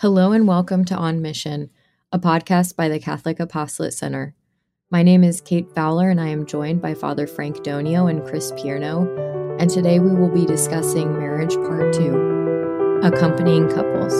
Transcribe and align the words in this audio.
Hello 0.00 0.32
and 0.32 0.48
welcome 0.48 0.86
to 0.86 0.94
On 0.94 1.20
Mission, 1.20 1.68
a 2.10 2.18
podcast 2.18 2.74
by 2.74 2.88
the 2.88 2.98
Catholic 2.98 3.38
Apostolate 3.38 3.92
Center. 3.92 4.34
My 4.90 5.02
name 5.02 5.22
is 5.22 5.42
Kate 5.42 5.70
Fowler 5.74 6.08
and 6.08 6.18
I 6.18 6.28
am 6.28 6.46
joined 6.46 6.80
by 6.80 6.94
Father 6.94 7.26
Frank 7.26 7.58
Donio 7.58 8.08
and 8.08 8.24
Chris 8.24 8.50
Pierno, 8.52 9.04
and 9.60 9.68
today 9.68 9.98
we 9.98 10.14
will 10.14 10.30
be 10.30 10.46
discussing 10.46 11.18
Marriage 11.18 11.54
Part 11.54 11.92
2 11.92 13.00
Accompanying 13.02 13.68
Couples. 13.68 14.14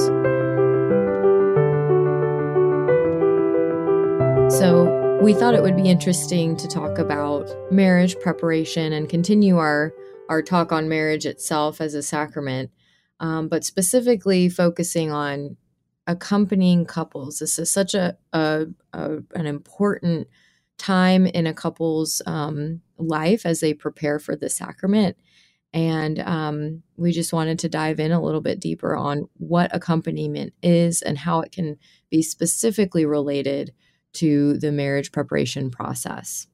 So, 4.55 5.19
we 5.23 5.33
thought 5.33 5.55
it 5.55 5.63
would 5.63 5.77
be 5.77 5.89
interesting 5.89 6.59
to 6.59 6.69
talk 6.69 6.99
about 6.99 7.49
marriage 7.73 8.21
preparation 8.21 8.93
and 8.93 9.09
continue 9.09 9.57
our, 9.57 9.95
our 10.29 10.43
talk 10.43 10.73
on 10.73 10.91
marriage 10.91 11.25
itself 11.25 11.81
as 11.81 11.95
a 11.95 12.03
sacrament. 12.03 12.71
Um, 13.19 13.49
but 13.49 13.65
specifically 13.65 14.49
focusing 14.49 15.11
on 15.11 15.57
accompanying 16.11 16.85
couples. 16.85 17.39
This 17.39 17.59
is 17.59 17.71
such 17.71 17.95
a, 17.95 18.17
a, 18.33 18.67
a 18.93 19.19
an 19.35 19.47
important 19.47 20.27
time 20.77 21.27
in 21.27 21.47
a 21.47 21.55
couple's 21.55 22.21
um, 22.27 22.81
life 22.99 23.47
as 23.47 23.61
they 23.61 23.73
prepare 23.73 24.19
for 24.19 24.35
the 24.35 24.51
sacrament. 24.51 25.17
And 25.73 26.19
um, 26.19 26.83
we 26.97 27.13
just 27.13 27.33
wanted 27.33 27.61
to 27.61 27.69
dive 27.69 28.01
in 28.01 28.11
a 28.11 28.21
little 28.21 28.41
bit 28.41 28.59
deeper 28.59 28.97
on 28.97 29.29
what 29.35 29.75
accompaniment 29.75 30.53
is 30.65 31.01
and 31.01 31.17
how 31.17 31.43
it 31.43 31.53
can 31.53 31.79
be 32.11 32.23
specifically 32.23 33.07
related 33.07 33.73
to 34.15 34.59
the 34.59 34.73
marriage 34.73 35.13
preparation 35.13 35.71
process. 35.71 36.49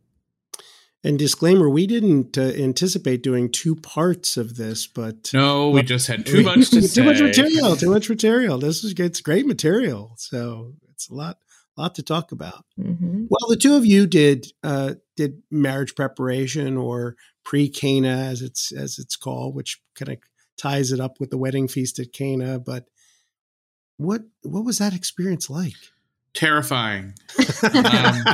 And 1.06 1.20
disclaimer: 1.20 1.70
We 1.70 1.87
didn't 1.87 2.37
uh, 2.37 2.52
anticipate 2.56 3.23
doing 3.23 3.48
two 3.52 3.77
parts 3.77 4.37
of 4.37 4.56
this, 4.56 4.88
but 4.88 5.30
no, 5.33 5.70
we 5.70 5.83
just 5.84 6.09
had 6.09 6.27
too 6.27 6.42
much 6.42 6.70
to 6.70 6.80
too 6.80 6.87
say. 6.88 7.05
much 7.05 7.20
material. 7.20 7.77
Too 7.77 7.91
much 7.91 8.10
material. 8.10 8.59
This 8.59 8.83
is 8.83 8.92
it's 8.98 9.20
great 9.20 9.47
material, 9.47 10.14
so 10.16 10.74
it's 10.91 11.09
a 11.09 11.14
lot, 11.14 11.38
lot 11.77 11.95
to 11.95 12.02
talk 12.02 12.33
about. 12.33 12.64
Mm-hmm. 12.77 13.27
Well, 13.30 13.48
the 13.48 13.56
two 13.56 13.77
of 13.77 13.86
you 13.86 14.08
did 14.08 14.48
uh, 14.64 14.95
did 15.14 15.45
marriage 15.48 15.95
preparation 15.95 16.77
or 16.77 17.14
pre 17.45 17.69
Cana, 17.69 18.08
as 18.08 18.42
it's 18.42 18.73
as 18.73 18.98
it's 18.98 19.14
called, 19.14 19.55
which 19.55 19.80
kind 19.95 20.08
of 20.08 20.19
ties 20.58 20.91
it 20.91 20.98
up 20.98 21.20
with 21.20 21.30
the 21.30 21.39
wedding 21.39 21.69
feast 21.69 22.00
at 22.00 22.12
Cana. 22.12 22.58
But 22.58 22.86
what 23.97 24.23
what 24.42 24.64
was 24.64 24.78
that 24.78 24.92
experience 24.92 25.48
like? 25.48 25.77
Terrifying. 26.34 27.14
um, 27.62 28.25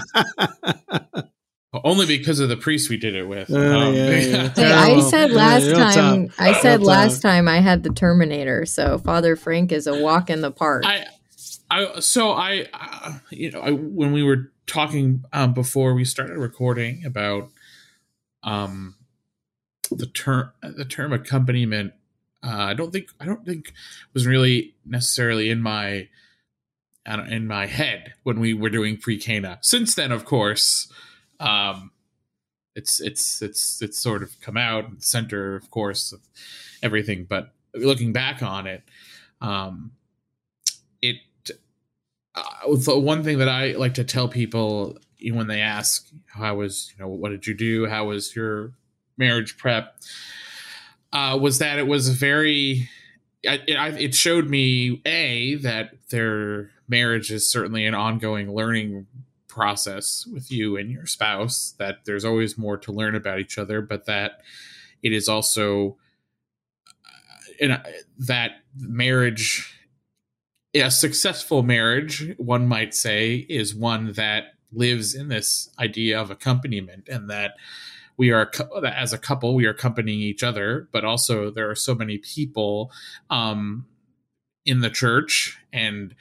only 1.72 2.06
because 2.06 2.38
of 2.40 2.48
the 2.48 2.56
priest 2.56 2.90
we 2.90 2.96
did 2.96 3.14
it 3.14 3.24
with. 3.24 3.50
Uh, 3.50 3.56
um, 3.56 3.94
yeah, 3.94 4.10
yeah. 4.10 4.48
hey, 4.54 4.72
I 4.72 5.00
said 5.00 5.30
last 5.30 5.64
yeah, 5.64 5.90
time. 5.90 6.30
I 6.38 6.60
said 6.60 6.82
last 6.82 7.22
time 7.22 7.48
I 7.48 7.60
had 7.60 7.82
the 7.82 7.90
Terminator. 7.90 8.66
So 8.66 8.98
Father 8.98 9.36
Frank 9.36 9.72
is 9.72 9.86
a 9.86 10.02
walk 10.02 10.28
in 10.28 10.42
the 10.42 10.50
park. 10.50 10.84
I, 10.84 11.06
I 11.70 12.00
so 12.00 12.32
I, 12.32 12.66
uh, 12.74 13.18
you 13.30 13.50
know, 13.50 13.60
I, 13.60 13.70
when 13.70 14.12
we 14.12 14.22
were 14.22 14.52
talking 14.66 15.24
um, 15.32 15.54
before 15.54 15.94
we 15.94 16.04
started 16.04 16.38
recording 16.38 17.04
about 17.04 17.50
um 18.42 18.96
the 19.90 20.06
term 20.06 20.52
the 20.62 20.84
term 20.84 21.12
accompaniment, 21.12 21.94
uh, 22.42 22.50
I 22.50 22.74
don't 22.74 22.92
think 22.92 23.08
I 23.18 23.24
don't 23.24 23.46
think 23.46 23.72
was 24.12 24.26
really 24.26 24.74
necessarily 24.84 25.48
in 25.48 25.62
my 25.62 26.08
in 27.06 27.46
my 27.46 27.66
head 27.66 28.12
when 28.24 28.40
we 28.40 28.52
were 28.52 28.70
doing 28.70 28.98
pre 28.98 29.18
Cana. 29.18 29.58
Since 29.62 29.94
then, 29.94 30.12
of 30.12 30.26
course 30.26 30.92
um, 31.42 31.90
it's 32.74 33.00
it's 33.00 33.42
it's 33.42 33.82
it's 33.82 33.98
sort 33.98 34.22
of 34.22 34.40
come 34.40 34.56
out 34.56 34.86
center, 34.98 35.56
of 35.56 35.70
course, 35.70 36.12
of 36.12 36.20
everything. 36.82 37.24
But 37.28 37.52
looking 37.74 38.12
back 38.12 38.42
on 38.42 38.66
it, 38.66 38.82
um, 39.40 39.92
it 41.02 41.16
uh, 42.34 42.42
one 42.66 43.22
thing 43.22 43.38
that 43.38 43.48
I 43.48 43.72
like 43.72 43.94
to 43.94 44.04
tell 44.04 44.28
people 44.28 44.98
when 45.30 45.48
they 45.48 45.60
ask 45.60 46.08
how 46.28 46.56
was 46.56 46.92
you 46.96 47.04
know 47.04 47.10
what 47.10 47.30
did 47.30 47.46
you 47.46 47.54
do, 47.54 47.86
how 47.86 48.06
was 48.06 48.34
your 48.34 48.72
marriage 49.18 49.58
prep, 49.58 49.96
uh, 51.12 51.38
was 51.40 51.58
that 51.58 51.78
it 51.78 51.86
was 51.86 52.08
very 52.08 52.88
it 53.44 54.14
showed 54.14 54.48
me 54.48 55.02
a 55.04 55.56
that 55.56 55.90
their 56.10 56.70
marriage 56.88 57.32
is 57.32 57.48
certainly 57.48 57.84
an 57.86 57.94
ongoing 57.94 58.54
learning 58.54 59.06
process 59.52 60.26
with 60.32 60.50
you 60.50 60.78
and 60.78 60.90
your 60.90 61.04
spouse 61.04 61.74
that 61.76 62.06
there's 62.06 62.24
always 62.24 62.56
more 62.56 62.78
to 62.78 62.90
learn 62.90 63.14
about 63.14 63.38
each 63.38 63.58
other 63.58 63.82
but 63.82 64.06
that 64.06 64.40
it 65.02 65.12
is 65.12 65.28
also 65.28 65.98
uh, 67.62 67.76
that 68.18 68.52
marriage 68.78 69.78
a 70.74 70.90
successful 70.90 71.62
marriage 71.62 72.34
one 72.38 72.66
might 72.66 72.94
say 72.94 73.34
is 73.50 73.74
one 73.74 74.12
that 74.12 74.54
lives 74.72 75.14
in 75.14 75.28
this 75.28 75.68
idea 75.78 76.18
of 76.18 76.30
accompaniment 76.30 77.06
and 77.06 77.28
that 77.28 77.52
we 78.16 78.30
are 78.32 78.50
as 78.86 79.12
a 79.12 79.18
couple 79.18 79.54
we 79.54 79.66
are 79.66 79.70
accompanying 79.70 80.20
each 80.20 80.42
other 80.42 80.88
but 80.92 81.04
also 81.04 81.50
there 81.50 81.68
are 81.68 81.74
so 81.74 81.94
many 81.94 82.16
people 82.16 82.90
um, 83.28 83.84
in 84.64 84.80
the 84.80 84.88
church 84.88 85.58
and 85.74 86.14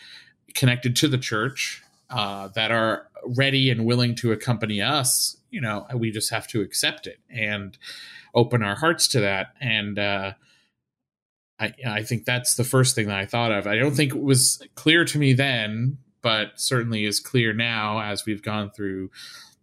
connected 0.54 0.98
to 0.98 1.08
the 1.08 1.18
church 1.18 1.82
uh, 2.10 2.50
that 2.50 2.72
are 2.72 3.08
ready 3.26 3.70
and 3.70 3.86
willing 3.86 4.16
to 4.16 4.32
accompany 4.32 4.82
us, 4.82 5.38
you 5.50 5.62
know, 5.62 5.86
we 5.96 6.12
just 6.12 6.32
have 6.32 6.48
to 6.48 6.62
accept 6.62 7.08
it 7.08 7.20
and 7.30 7.78
open 8.34 8.64
our 8.64 8.76
hearts 8.76 9.08
to 9.10 9.20
that. 9.20 9.54
And 9.60 10.00
uh, 10.00 10.34
I, 11.60 11.74
I 11.86 12.04
think 12.04 12.26
that's 12.26 12.56
the 12.56 12.64
first 12.64 12.96
thing 12.96 13.08
that 13.08 13.18
I 13.18 13.26
thought 13.26 13.52
of. 13.52 13.68
I 13.68 13.78
don't 13.78 13.96
think 13.96 14.16
it 14.16 14.22
was 14.22 14.62
clear 14.76 15.06
to 15.06 15.18
me 15.18 15.34
then, 15.34 15.98
but 16.22 16.60
certainly 16.60 17.06
is 17.06 17.20
clear 17.20 17.54
now 17.54 18.00
as 18.00 18.26
we've 18.26 18.44
gone 18.44 18.72
through 18.72 19.12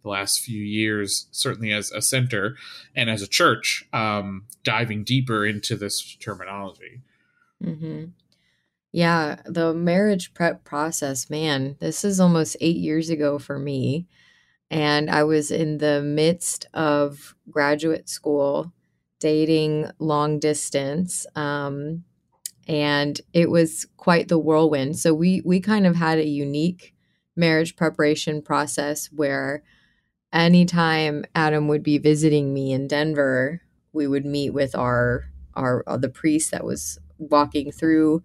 the 0.03 0.09
last 0.09 0.39
few 0.41 0.61
years, 0.61 1.27
certainly 1.31 1.71
as 1.71 1.91
a 1.91 2.01
center 2.01 2.55
and 2.95 3.09
as 3.09 3.21
a 3.21 3.27
church, 3.27 3.85
um, 3.91 4.45
diving 4.63 5.03
deeper 5.03 5.45
into 5.45 5.75
this 5.75 6.15
terminology. 6.15 7.01
Mm-hmm. 7.63 8.05
Yeah, 8.91 9.41
the 9.45 9.73
marriage 9.73 10.33
prep 10.33 10.63
process, 10.63 11.29
man, 11.29 11.75
this 11.79 12.03
is 12.03 12.19
almost 12.19 12.57
eight 12.59 12.77
years 12.77 13.09
ago 13.09 13.37
for 13.37 13.59
me. 13.59 14.07
And 14.71 15.09
I 15.09 15.23
was 15.23 15.51
in 15.51 15.79
the 15.79 16.01
midst 16.01 16.67
of 16.73 17.35
graduate 17.49 18.09
school, 18.09 18.73
dating 19.19 19.91
long 19.99 20.39
distance. 20.39 21.27
Um, 21.35 22.03
and 22.67 23.21
it 23.33 23.49
was 23.49 23.87
quite 23.97 24.27
the 24.29 24.39
whirlwind. 24.39 24.99
So 24.99 25.13
we 25.13 25.41
we 25.45 25.59
kind 25.59 25.87
of 25.87 25.95
had 25.95 26.19
a 26.19 26.27
unique 26.27 26.95
marriage 27.35 27.75
preparation 27.75 28.41
process 28.41 29.07
where 29.07 29.63
anytime 30.33 31.25
Adam 31.35 31.67
would 31.67 31.83
be 31.83 31.97
visiting 31.97 32.53
me 32.53 32.71
in 32.71 32.87
Denver, 32.87 33.61
we 33.93 34.07
would 34.07 34.25
meet 34.25 34.51
with 34.51 34.75
our 34.75 35.25
our 35.55 35.83
uh, 35.87 35.97
the 35.97 36.09
priest 36.09 36.51
that 36.51 36.63
was 36.63 36.99
walking 37.17 37.71
through 37.71 38.23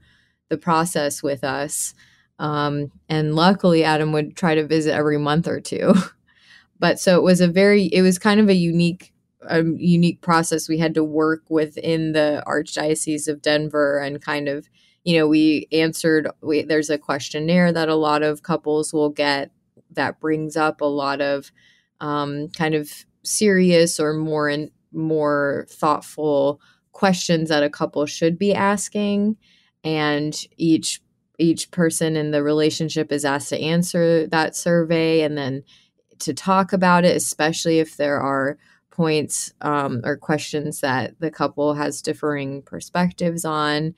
the 0.48 0.58
process 0.58 1.22
with 1.22 1.44
us. 1.44 1.94
Um, 2.38 2.90
and 3.08 3.34
luckily, 3.34 3.84
Adam 3.84 4.12
would 4.12 4.36
try 4.36 4.54
to 4.54 4.66
visit 4.66 4.94
every 4.94 5.18
month 5.18 5.46
or 5.46 5.60
two. 5.60 5.94
but 6.78 6.98
so 6.98 7.16
it 7.16 7.22
was 7.22 7.40
a 7.40 7.48
very, 7.48 7.84
it 7.86 8.02
was 8.02 8.18
kind 8.18 8.40
of 8.40 8.48
a 8.48 8.54
unique, 8.54 9.12
a 9.48 9.62
unique 9.62 10.20
process. 10.20 10.68
We 10.68 10.78
had 10.78 10.94
to 10.94 11.04
work 11.04 11.42
within 11.48 12.12
the 12.12 12.42
Archdiocese 12.46 13.28
of 13.28 13.42
Denver 13.42 13.98
and 13.98 14.20
kind 14.20 14.48
of, 14.48 14.68
you 15.04 15.18
know, 15.18 15.28
we 15.28 15.68
answered. 15.70 16.28
We, 16.40 16.62
there's 16.62 16.90
a 16.90 16.98
questionnaire 16.98 17.72
that 17.72 17.88
a 17.88 17.94
lot 17.94 18.22
of 18.22 18.42
couples 18.42 18.92
will 18.92 19.10
get 19.10 19.50
that 19.92 20.18
brings 20.18 20.56
up 20.56 20.80
a 20.80 20.86
lot 20.86 21.20
of 21.20 21.52
um, 22.00 22.48
kind 22.50 22.74
of 22.74 22.90
serious 23.22 24.00
or 24.00 24.12
more 24.12 24.48
and 24.48 24.70
more 24.92 25.66
thoughtful 25.68 26.60
questions 26.92 27.48
that 27.48 27.62
a 27.62 27.70
couple 27.70 28.06
should 28.06 28.38
be 28.38 28.54
asking 28.54 29.36
and 29.84 30.46
each 30.56 31.00
each 31.38 31.70
person 31.70 32.16
in 32.16 32.30
the 32.30 32.42
relationship 32.42 33.10
is 33.10 33.24
asked 33.24 33.48
to 33.48 33.60
answer 33.60 34.26
that 34.28 34.56
survey 34.56 35.22
and 35.22 35.36
then 35.36 35.62
to 36.20 36.32
talk 36.32 36.72
about 36.72 37.04
it 37.04 37.16
especially 37.16 37.78
if 37.78 37.96
there 37.96 38.20
are 38.20 38.56
points 38.94 39.52
um, 39.60 40.00
or 40.04 40.16
questions 40.16 40.80
that 40.80 41.18
the 41.18 41.30
couple 41.30 41.74
has 41.74 42.00
differing 42.00 42.62
perspectives 42.62 43.44
on. 43.44 43.94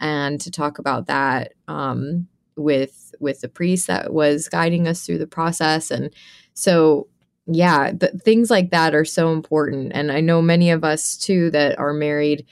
And 0.00 0.40
to 0.40 0.50
talk 0.50 0.78
about 0.78 1.06
that 1.06 1.52
um, 1.68 2.26
with 2.56 3.14
with 3.20 3.40
the 3.40 3.48
priest 3.48 3.86
that 3.86 4.12
was 4.12 4.48
guiding 4.48 4.88
us 4.88 5.06
through 5.06 5.18
the 5.18 5.26
process. 5.26 5.90
And 5.90 6.12
so 6.54 7.06
yeah 7.46 7.92
things 8.24 8.50
like 8.50 8.70
that 8.70 8.94
are 8.94 9.04
so 9.04 9.32
important. 9.32 9.92
And 9.94 10.12
i 10.12 10.20
know 10.20 10.42
many 10.42 10.70
of 10.70 10.84
us 10.84 11.16
too 11.16 11.50
that 11.50 11.78
are 11.78 11.92
married 11.92 12.46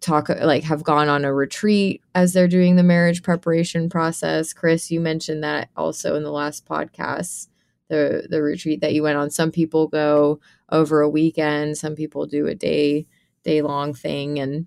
talk 0.00 0.28
like 0.28 0.64
have 0.64 0.82
gone 0.82 1.08
on 1.08 1.24
a 1.24 1.32
retreat 1.32 2.02
as 2.14 2.32
they're 2.32 2.48
doing 2.48 2.76
the 2.76 2.82
marriage 2.82 3.22
preparation 3.22 3.88
process. 3.88 4.52
Chris, 4.52 4.90
you 4.90 5.00
mentioned 5.00 5.42
that 5.44 5.68
also 5.76 6.16
in 6.16 6.22
the 6.22 6.32
last 6.32 6.66
podcast, 6.66 7.48
the 7.88 8.26
the 8.28 8.42
retreat 8.42 8.80
that 8.80 8.94
you 8.94 9.02
went 9.02 9.18
on. 9.18 9.30
Some 9.30 9.50
people 9.50 9.88
go 9.88 10.40
over 10.70 11.00
a 11.00 11.08
weekend, 11.08 11.78
some 11.78 11.94
people 11.94 12.26
do 12.26 12.46
a 12.46 12.54
day 12.54 13.06
day 13.44 13.62
long 13.62 13.94
thing 13.94 14.38
and 14.38 14.66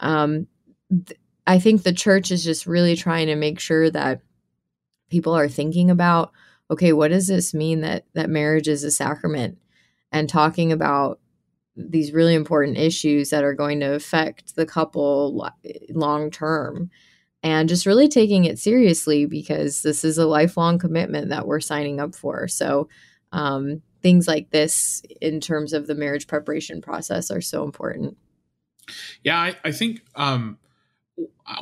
um 0.00 0.46
th- 0.90 1.18
I 1.46 1.58
think 1.58 1.82
the 1.82 1.92
church 1.92 2.30
is 2.30 2.42
just 2.42 2.66
really 2.66 2.96
trying 2.96 3.26
to 3.26 3.36
make 3.36 3.60
sure 3.60 3.90
that 3.90 4.22
people 5.10 5.34
are 5.34 5.48
thinking 5.48 5.90
about 5.90 6.32
okay, 6.70 6.94
what 6.94 7.08
does 7.08 7.26
this 7.26 7.52
mean 7.52 7.82
that 7.82 8.06
that 8.14 8.30
marriage 8.30 8.68
is 8.68 8.84
a 8.84 8.90
sacrament 8.90 9.58
and 10.10 10.28
talking 10.28 10.72
about 10.72 11.20
these 11.76 12.12
really 12.12 12.34
important 12.34 12.78
issues 12.78 13.30
that 13.30 13.44
are 13.44 13.54
going 13.54 13.80
to 13.80 13.94
affect 13.94 14.54
the 14.56 14.66
couple 14.66 15.50
long 15.90 16.30
term 16.30 16.90
and 17.42 17.68
just 17.68 17.84
really 17.84 18.08
taking 18.08 18.44
it 18.44 18.58
seriously 18.58 19.26
because 19.26 19.82
this 19.82 20.04
is 20.04 20.16
a 20.16 20.26
lifelong 20.26 20.78
commitment 20.78 21.28
that 21.28 21.46
we're 21.46 21.60
signing 21.60 22.00
up 22.00 22.14
for. 22.14 22.48
So, 22.48 22.88
um, 23.32 23.82
things 24.02 24.28
like 24.28 24.50
this 24.50 25.02
in 25.20 25.40
terms 25.40 25.72
of 25.72 25.86
the 25.86 25.94
marriage 25.94 26.26
preparation 26.26 26.80
process 26.80 27.30
are 27.30 27.40
so 27.40 27.64
important. 27.64 28.16
Yeah, 29.22 29.38
I, 29.38 29.56
I 29.64 29.72
think 29.72 30.02
um, 30.14 30.58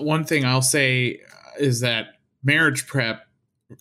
one 0.00 0.24
thing 0.24 0.44
I'll 0.44 0.60
say 0.60 1.20
is 1.58 1.80
that 1.80 2.16
marriage 2.42 2.86
prep. 2.86 3.26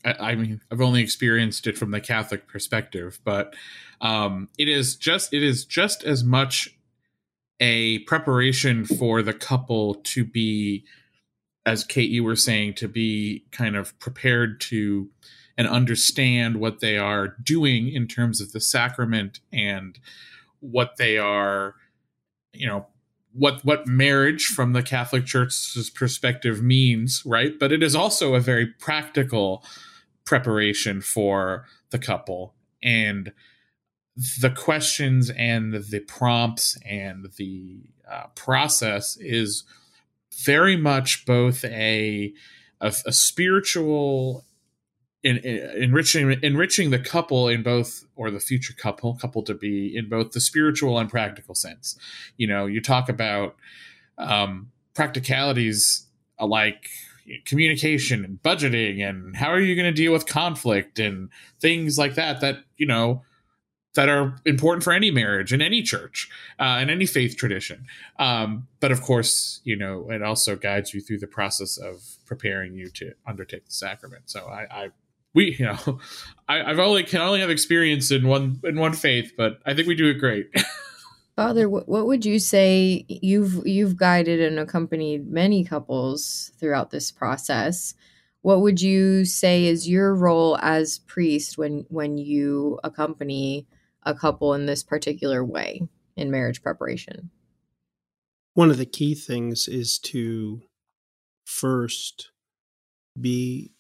I, 0.06 0.14
I 0.20 0.36
mean, 0.36 0.62
I've 0.72 0.82
only 0.82 1.02
experienced 1.02 1.68
it 1.68 1.78
from 1.78 1.92
the 1.92 2.02
Catholic 2.02 2.48
perspective, 2.48 3.20
but 3.24 3.56
um, 4.02 4.50
it 4.58 4.68
is 4.68 4.96
just 4.96 5.34
it 5.34 5.44
is 5.44 5.64
just 5.64 6.04
as 6.04 6.24
much 6.24 6.76
a 7.60 8.00
preparation 8.00 8.84
for 8.84 9.22
the 9.22 9.34
couple 9.34 9.96
to 9.96 10.26
be, 10.26 10.84
as 11.66 11.84
Kate 11.84 12.10
you 12.10 12.24
were 12.24 12.36
saying, 12.36 12.74
to 12.74 12.88
be 12.88 13.46
kind 13.52 13.76
of 13.76 13.98
prepared 14.00 14.60
to 14.62 15.10
and 15.58 15.68
understand 15.68 16.58
what 16.58 16.80
they 16.80 16.98
are 16.98 17.36
doing 17.44 17.90
in 17.90 18.08
terms 18.08 18.42
of 18.42 18.52
the 18.52 18.60
sacrament 18.60 19.40
and 19.54 20.00
what 20.60 20.98
they 20.98 21.20
are, 21.20 21.76
you 22.54 22.66
know, 22.66 22.88
what 23.34 23.64
what 23.64 23.86
marriage 23.86 24.48
from 24.48 24.74
the 24.74 24.82
Catholic 24.82 25.26
Church's 25.26 25.92
perspective 25.92 26.64
means, 26.64 27.22
right? 27.24 27.60
But 27.60 27.72
it 27.72 27.84
is 27.84 27.96
also 27.96 28.34
a 28.34 28.40
very 28.40 28.66
practical 28.66 29.64
preparation 30.26 31.02
for 31.02 31.66
the 31.92 32.00
couple 32.00 32.56
and 32.82 33.32
the 34.42 34.50
questions 34.50 35.30
and 35.32 35.74
the 35.74 36.00
prompts 36.02 36.78
and 36.86 37.28
the 37.38 37.80
uh, 38.10 38.28
process 38.36 39.18
is 39.18 39.64
very 40.44 40.76
much 40.76 41.26
both 41.26 41.64
a 41.66 42.34
a, 42.80 42.94
a 43.06 43.12
spiritual 43.12 44.46
in, 45.24 45.38
in, 45.38 45.84
enriching 45.84 46.32
enriching 46.44 46.90
the 46.90 47.00
couple 47.00 47.48
in 47.48 47.64
both 47.64 48.06
or 48.16 48.32
the 48.32 48.40
future 48.40 48.74
couple 48.74 49.16
couple 49.16 49.44
to 49.44 49.54
be 49.54 49.96
in 49.96 50.10
both 50.10 50.32
the 50.32 50.42
spiritual 50.42 50.98
and 51.00 51.10
practical 51.10 51.56
sense. 51.56 51.98
You 52.38 52.48
know 52.48 52.66
you 52.66 52.82
talk 52.82 53.10
about 53.10 53.56
um, 54.18 54.72
practicalities 54.94 56.06
like 56.40 56.90
communication 57.46 58.26
and 58.26 58.42
budgeting 58.42 59.08
and 59.08 59.36
how 59.36 59.48
are 59.48 59.60
you 59.60 59.76
going 59.76 59.86
to 59.86 59.92
deal 59.92 60.12
with 60.12 60.26
conflict 60.26 61.00
and 61.00 61.30
things 61.60 61.98
like 61.98 62.16
that 62.16 62.42
that 62.42 62.58
you 62.78 62.86
know 62.86 63.22
that 63.96 64.08
are 64.08 64.36
important 64.46 64.84
for 64.84 64.94
any 64.94 65.12
marriage 65.12 65.52
in 65.52 65.62
any 65.62 65.82
church 65.82 66.30
uh, 66.60 66.78
and 66.80 66.90
any 66.90 67.06
faith 67.06 67.36
tradition 67.38 67.86
um, 68.20 68.68
but 68.80 68.92
of 68.92 69.02
course 69.02 69.62
you 69.64 69.76
know 69.76 70.10
it 70.10 70.22
also 70.22 70.56
guides 70.56 70.94
you 70.94 71.02
through 71.02 71.20
the 71.20 71.28
process 71.28 71.78
of 71.78 72.02
preparing 72.26 72.74
you 72.74 72.90
to 72.90 73.14
undertake 73.28 73.66
the 73.66 73.72
sacrament 73.72 74.24
so 74.30 74.46
i, 74.48 74.84
I 74.84 74.90
we 75.34 75.56
you 75.58 75.66
know 75.66 76.00
I, 76.48 76.58
have 76.58 76.80
only 76.80 77.04
can 77.04 77.22
only 77.22 77.40
have 77.40 77.50
experience 77.50 78.12
in 78.12 78.28
one 78.28 78.60
in 78.64 78.80
one 78.80 78.94
faith, 78.94 79.34
but 79.38 79.60
I 79.66 79.74
think 79.74 79.88
we 79.88 79.96
do 79.96 80.10
it 80.10 80.16
great. 80.16 80.50
Father, 81.36 81.70
what, 81.70 81.88
what 81.88 82.06
would 82.08 82.26
you 82.26 82.40
say 82.40 83.06
you've 83.08 83.66
you've 83.66 83.98
guided 83.98 84.42
and 84.42 84.60
accompanied 84.60 85.32
many 85.32 85.64
couples 85.64 86.52
throughout 86.60 86.92
this 86.92 87.12
process? 87.12 87.94
What 88.42 88.62
would 88.62 88.82
you 88.82 89.24
say 89.26 89.66
is 89.66 89.88
your 89.88 90.14
role 90.14 90.58
as 90.62 91.00
priest 91.00 91.58
when 91.58 91.86
when 91.90 92.18
you 92.18 92.80
accompany 92.84 93.68
a 94.04 94.14
couple 94.16 94.54
in 94.54 94.66
this 94.66 94.84
particular 94.84 95.44
way 95.44 95.82
in 96.16 96.32
marriage 96.32 96.62
preparation? 96.62 97.30
One 98.54 98.70
of 98.70 98.78
the 98.78 98.86
key 98.86 99.16
things 99.16 99.68
is 99.68 100.00
to 100.00 100.62
first 101.46 102.32
be 103.20 103.72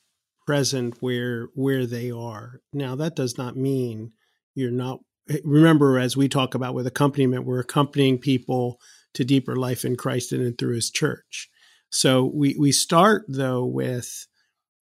present 0.45 0.95
where 1.01 1.47
where 1.53 1.85
they 1.85 2.11
are. 2.11 2.61
Now 2.73 2.95
that 2.95 3.15
does 3.15 3.37
not 3.37 3.55
mean 3.55 4.11
you're 4.55 4.71
not 4.71 4.99
remember 5.43 5.99
as 5.99 6.17
we 6.17 6.27
talk 6.27 6.55
about 6.55 6.73
with 6.73 6.87
accompaniment 6.87 7.45
we're 7.45 7.59
accompanying 7.59 8.17
people 8.17 8.79
to 9.13 9.23
deeper 9.23 9.55
life 9.55 9.85
in 9.85 9.95
Christ 9.95 10.31
and 10.31 10.57
through 10.57 10.75
his 10.75 10.89
church. 10.89 11.49
So 11.89 12.31
we 12.33 12.55
we 12.59 12.71
start 12.71 13.25
though 13.27 13.65
with 13.65 14.27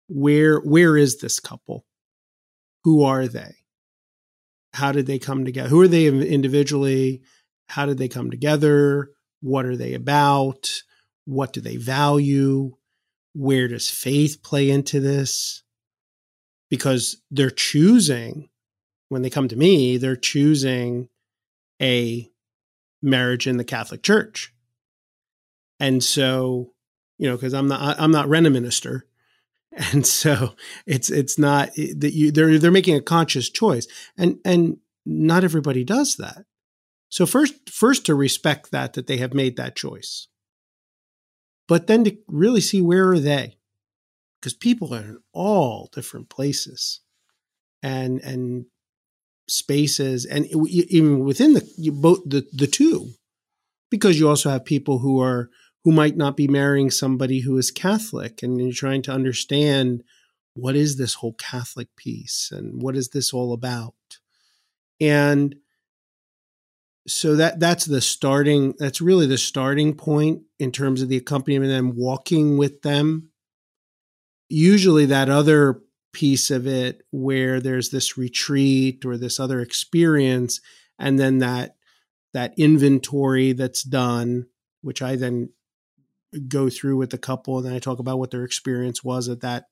where 0.07 0.59
where 0.59 0.97
is 0.97 1.19
this 1.19 1.39
couple? 1.39 1.85
Who 2.83 3.03
are 3.03 3.27
they? 3.27 3.55
How 4.75 4.91
did 4.91 5.07
they 5.07 5.19
come 5.19 5.45
together? 5.45 5.69
Who 5.69 5.81
are 5.81 5.87
they 5.87 6.07
individually? 6.07 7.21
How 7.67 7.85
did 7.85 7.97
they 7.97 8.07
come 8.07 8.29
together? 8.29 9.09
What 9.41 9.65
are 9.65 9.75
they 9.75 9.93
about? 9.93 10.69
What 11.25 11.53
do 11.53 11.61
they 11.61 11.77
value? 11.77 12.75
where 13.35 13.67
does 13.67 13.89
faith 13.89 14.41
play 14.41 14.69
into 14.69 14.99
this? 15.01 15.61
Because 16.69 17.21
they're 17.29 17.51
choosing, 17.51 18.49
when 19.09 19.21
they 19.21 19.29
come 19.29 19.49
to 19.49 19.55
me, 19.55 19.97
they're 19.97 20.15
choosing 20.15 21.09
a 21.81 22.31
marriage 23.01 23.45
in 23.45 23.57
the 23.57 23.63
Catholic 23.63 24.01
Church. 24.01 24.53
And 25.79 26.01
so, 26.01 26.71
you 27.17 27.29
know, 27.29 27.35
because 27.35 27.53
I'm 27.53 27.67
not 27.67 27.99
I'm 27.99 28.11
not 28.11 28.29
rent 28.29 28.47
a 28.47 28.49
minister. 28.49 29.05
And 29.91 30.07
so 30.07 30.55
it's 30.85 31.09
it's 31.09 31.37
not 31.37 31.69
eh, 31.77 31.93
that 31.97 32.13
you 32.13 32.31
they're 32.31 32.57
they're 32.57 32.71
making 32.71 32.95
a 32.95 33.01
conscious 33.01 33.49
choice. 33.49 33.87
And 34.17 34.39
and 34.45 34.77
not 35.05 35.43
everybody 35.43 35.83
does 35.83 36.15
that. 36.15 36.45
So 37.09 37.25
first 37.25 37.69
first 37.69 38.05
to 38.05 38.15
respect 38.15 38.71
that 38.71 38.93
that 38.93 39.07
they 39.07 39.17
have 39.17 39.33
made 39.33 39.57
that 39.57 39.75
choice 39.75 40.27
but 41.67 41.87
then 41.87 42.03
to 42.03 42.17
really 42.27 42.61
see 42.61 42.81
where 42.81 43.09
are 43.09 43.19
they 43.19 43.57
because 44.39 44.53
people 44.53 44.93
are 44.93 44.99
in 44.99 45.19
all 45.33 45.89
different 45.91 46.29
places 46.29 47.01
and 47.81 48.19
and 48.21 48.65
spaces 49.47 50.25
and 50.25 50.45
even 50.67 51.19
within 51.19 51.53
the 51.53 51.91
both 51.91 52.19
the 52.25 52.45
the 52.51 52.67
two 52.67 53.09
because 53.91 54.19
you 54.19 54.27
also 54.27 54.49
have 54.49 54.65
people 54.65 54.99
who 54.99 55.21
are 55.21 55.49
who 55.85 55.91
might 55.91 56.17
not 56.17 56.35
be 56.35 56.47
marrying 56.47 56.91
somebody 56.91 57.41
who 57.41 57.57
is 57.57 57.71
catholic 57.71 58.43
and 58.43 58.59
you're 58.59 58.73
trying 58.73 59.01
to 59.03 59.11
understand 59.11 60.03
what 60.55 60.75
is 60.75 60.97
this 60.97 61.15
whole 61.15 61.33
catholic 61.33 61.95
piece 61.95 62.49
and 62.51 62.81
what 62.81 62.95
is 62.95 63.09
this 63.09 63.33
all 63.33 63.53
about? 63.53 63.93
And 64.99 65.55
so 67.07 67.35
that 67.35 67.59
that's 67.59 67.85
the 67.85 68.01
starting 68.01 68.73
that's 68.79 69.01
really 69.01 69.27
the 69.27 69.37
starting 69.37 69.93
point 69.93 70.41
in 70.57 70.71
terms 70.71 71.01
of 71.01 71.09
the 71.09 71.17
accompaniment 71.17 71.71
and 71.71 71.95
walking 71.95 72.57
with 72.57 72.81
them. 72.81 73.29
Usually 74.49 75.05
that 75.05 75.29
other 75.29 75.81
piece 76.13 76.49
of 76.49 76.65
it 76.65 77.03
where 77.11 77.59
there's 77.59 77.89
this 77.89 78.17
retreat 78.17 79.05
or 79.05 79.17
this 79.17 79.39
other 79.39 79.59
experience 79.59 80.61
and 80.97 81.19
then 81.19 81.39
that 81.39 81.75
that 82.33 82.53
inventory 82.57 83.51
that's 83.51 83.83
done 83.83 84.45
which 84.81 85.01
i 85.01 85.17
then 85.17 85.49
go 86.47 86.69
through 86.69 86.97
with 86.97 87.09
the 87.09 87.17
couple 87.17 87.57
and 87.57 87.65
then 87.65 87.73
i 87.73 87.79
talk 87.79 87.99
about 87.99 88.19
what 88.19 88.31
their 88.31 88.43
experience 88.43 89.03
was 89.03 89.27
at 89.29 89.41
that 89.41 89.65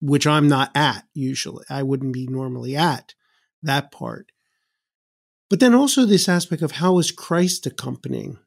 which 0.00 0.26
i'm 0.26 0.48
not 0.48 0.70
at 0.74 1.04
usually 1.14 1.64
i 1.70 1.82
wouldn't 1.82 2.12
be 2.12 2.26
normally 2.26 2.76
at 2.76 3.14
that 3.62 3.90
part 3.90 4.30
but 5.50 5.60
then 5.60 5.74
also 5.74 6.04
this 6.04 6.28
aspect 6.28 6.62
of 6.62 6.72
how 6.72 6.98
is 6.98 7.10
Christ 7.10 7.66
accompanying? 7.66 8.38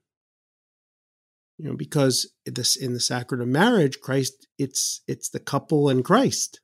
You 1.58 1.70
know, 1.70 1.76
because 1.76 2.32
this 2.46 2.76
in 2.76 2.94
the 2.94 3.00
sacrament 3.00 3.48
of 3.48 3.54
marriage, 3.54 4.00
Christ, 4.00 4.48
it's 4.58 5.02
it's 5.08 5.30
the 5.30 5.40
couple 5.40 5.90
and 5.90 6.04
Christ. 6.04 6.60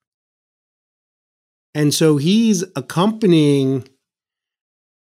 And 1.74 1.93
so 1.93 2.17
he's 2.17 2.63
accompanying, 2.75 3.88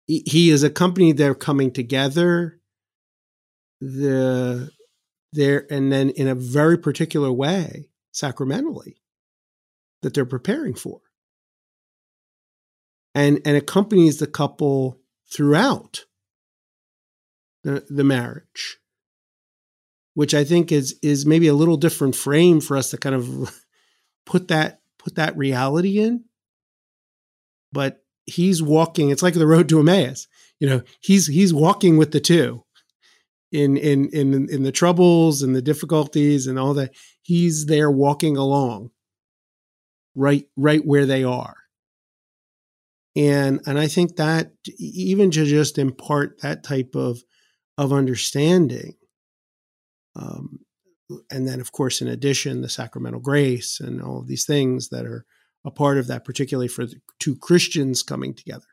he 0.06 0.50
is 0.50 0.62
accompanying 0.62 1.16
their 1.16 1.34
coming 1.34 1.72
together, 1.72 2.60
the 3.80 4.70
there 5.32 5.66
and 5.70 5.92
then 5.92 6.10
in 6.10 6.28
a 6.28 6.34
very 6.34 6.78
particular 6.78 7.32
way, 7.32 7.88
sacramentally, 8.12 9.00
that 10.02 10.14
they're 10.14 10.24
preparing 10.24 10.74
for. 10.74 11.00
And 13.14 13.40
and 13.44 13.56
accompanies 13.56 14.18
the 14.18 14.26
couple 14.26 15.00
throughout 15.32 16.04
the, 17.64 17.84
the 17.88 18.04
marriage, 18.04 18.78
which 20.14 20.32
I 20.34 20.44
think 20.44 20.70
is 20.70 20.98
is 21.02 21.26
maybe 21.26 21.48
a 21.48 21.54
little 21.54 21.76
different 21.76 22.14
frame 22.14 22.60
for 22.60 22.76
us 22.76 22.90
to 22.90 22.98
kind 22.98 23.14
of 23.14 23.62
put 24.26 24.48
that 24.48 24.80
put 24.98 25.16
that 25.16 25.36
reality 25.36 25.98
in. 25.98 26.24
But 27.72 28.04
he's 28.26 28.62
walking. 28.62 29.10
It's 29.10 29.22
like 29.22 29.34
the 29.34 29.46
road 29.46 29.68
to 29.68 29.80
Emmaus. 29.80 30.28
You 30.58 30.68
know, 30.68 30.82
he's 31.00 31.26
he's 31.26 31.54
walking 31.54 31.96
with 31.96 32.12
the 32.12 32.20
two, 32.20 32.64
in 33.52 33.76
in 33.76 34.08
in 34.10 34.48
in 34.48 34.62
the 34.62 34.72
troubles 34.72 35.42
and 35.42 35.54
the 35.54 35.62
difficulties 35.62 36.46
and 36.46 36.58
all 36.58 36.74
that 36.74 36.94
he's 37.22 37.66
there 37.66 37.90
walking 37.90 38.36
along 38.36 38.90
right 40.14 40.46
right 40.56 40.84
where 40.84 41.06
they 41.06 41.24
are. 41.24 41.56
And 43.16 43.60
and 43.66 43.78
i 43.78 43.88
think 43.88 44.16
that 44.16 44.52
even 44.78 45.32
to 45.32 45.44
just 45.44 45.78
impart 45.78 46.40
that 46.42 46.62
type 46.62 46.94
of 46.94 47.22
of 47.76 47.92
understanding 47.92 48.94
um, 50.14 50.60
and 51.30 51.48
then 51.48 51.60
of 51.60 51.72
course 51.72 52.00
in 52.00 52.08
addition 52.08 52.60
the 52.60 52.68
sacramental 52.68 53.20
grace 53.20 53.80
and 53.80 54.00
all 54.00 54.20
of 54.20 54.28
these 54.28 54.44
things 54.44 54.90
that 54.90 55.06
are 55.06 55.24
a 55.64 55.70
part 55.70 55.98
of 55.98 56.06
that 56.06 56.24
particularly 56.24 56.68
for 56.68 56.86
two 57.18 57.34
christians 57.36 58.02
coming 58.02 58.32
together 58.32 58.69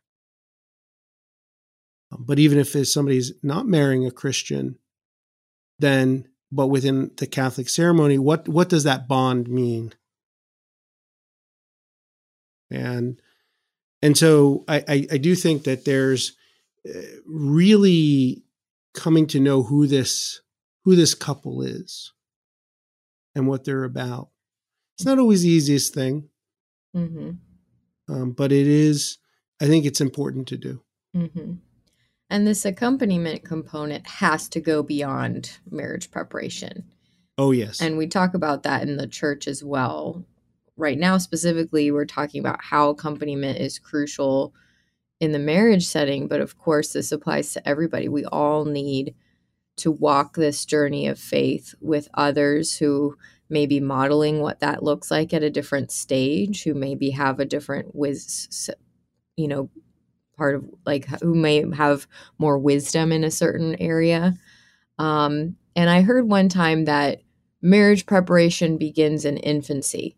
but 2.12 2.40
even 2.40 2.58
if 2.58 2.70
somebody's 2.88 3.34
not 3.44 3.68
marrying 3.68 4.06
a 4.06 4.12
christian 4.12 4.78
then 5.80 6.28
but 6.52 6.68
within 6.68 7.12
the 7.18 7.28
catholic 7.28 7.70
ceremony 7.70 8.18
what 8.18 8.48
what 8.48 8.70
does 8.70 8.84
that 8.84 9.08
bond 9.08 9.48
mean 9.48 9.94
and 12.70 13.22
and 14.02 14.18
so 14.18 14.64
I, 14.68 14.84
I, 14.88 15.08
I 15.14 15.18
do 15.18 15.36
think 15.36 15.64
that 15.64 15.86
there's 15.86 16.34
uh, 16.88 17.00
really 17.26 18.44
coming 18.94 19.28
to 19.28 19.40
know 19.40 19.64
who 19.64 19.88
this 19.88 20.42
who 20.84 20.96
this 20.96 21.14
couple 21.14 21.62
is 21.62 22.14
and 23.36 23.48
what 23.48 23.66
they're 23.66 23.84
about. 23.84 24.30
It's 24.96 25.06
not 25.06 25.20
always 25.20 25.44
the 25.44 25.50
easiest 25.50 25.94
thing, 25.94 26.30
mm-hmm. 26.96 27.32
um, 28.10 28.32
but 28.32 28.52
it 28.52 28.68
is. 28.68 29.18
I 29.62 29.66
think 29.66 29.86
it's 29.86 30.02
important 30.02 30.48
to 30.50 30.58
do. 30.58 30.82
Mm-hmm. 31.16 31.54
And 32.30 32.46
this 32.46 32.66
accompaniment 32.66 33.46
component 33.46 34.06
has 34.08 34.50
to 34.50 34.60
go 34.60 34.84
beyond 34.84 35.60
marriage 35.70 36.12
preparation. 36.12 36.84
Oh 37.38 37.52
yes, 37.52 37.82
and 37.82 37.98
we 37.98 38.08
talk 38.08 38.34
about 38.34 38.64
that 38.64 38.82
in 38.82 38.98
the 38.98 39.08
church 39.08 39.48
as 39.48 39.64
well. 39.64 40.26
Right 40.76 40.98
now 40.98 41.18
specifically 41.18 41.92
we're 41.92 42.06
talking 42.06 42.40
about 42.40 42.64
how 42.64 42.90
accompaniment 42.90 43.60
is 43.60 43.80
crucial 43.80 44.54
in 45.20 45.32
the 45.32 45.40
marriage 45.40 45.88
setting 45.88 46.28
but 46.28 46.42
of 46.42 46.58
course 46.58 46.94
this 46.94 47.12
applies 47.12 47.54
to 47.54 47.68
everybody. 47.68 48.10
We 48.10 48.26
all 48.26 48.66
need 48.66 49.16
to 49.78 49.92
walk 49.92 50.36
this 50.36 50.66
journey 50.66 51.08
of 51.08 51.20
faith 51.20 51.76
with 51.80 52.10
others 52.16 52.78
who 52.78 53.16
may 53.50 53.66
be 53.66 53.80
modeling 53.80 54.42
what 54.42 54.60
that 54.60 54.84
looks 54.84 55.10
like 55.10 55.34
at 55.34 55.44
a 55.44 55.50
different 55.50 55.92
stage 55.92 56.64
who 56.64 56.74
maybe 56.74 57.12
have 57.12 57.40
a 57.40 57.46
different 57.46 57.96
wiz 57.96 58.70
you 59.38 59.48
know 59.48 59.70
part 60.38 60.56
of 60.56 60.65
like 60.86 61.06
who 61.22 61.34
may 61.36 61.65
have 61.74 62.08
more 62.38 62.58
wisdom 62.58 63.12
in 63.12 63.24
a 63.24 63.32
certain 63.32 63.75
area 63.82 64.34
um, 65.00 65.56
and 65.75 65.89
i 65.89 66.01
heard 66.01 66.29
one 66.29 66.50
time 66.50 66.86
that 66.86 67.22
marriage 67.62 68.06
preparation 68.06 68.77
begins 68.77 69.25
in 69.25 69.38
infancy 69.38 70.15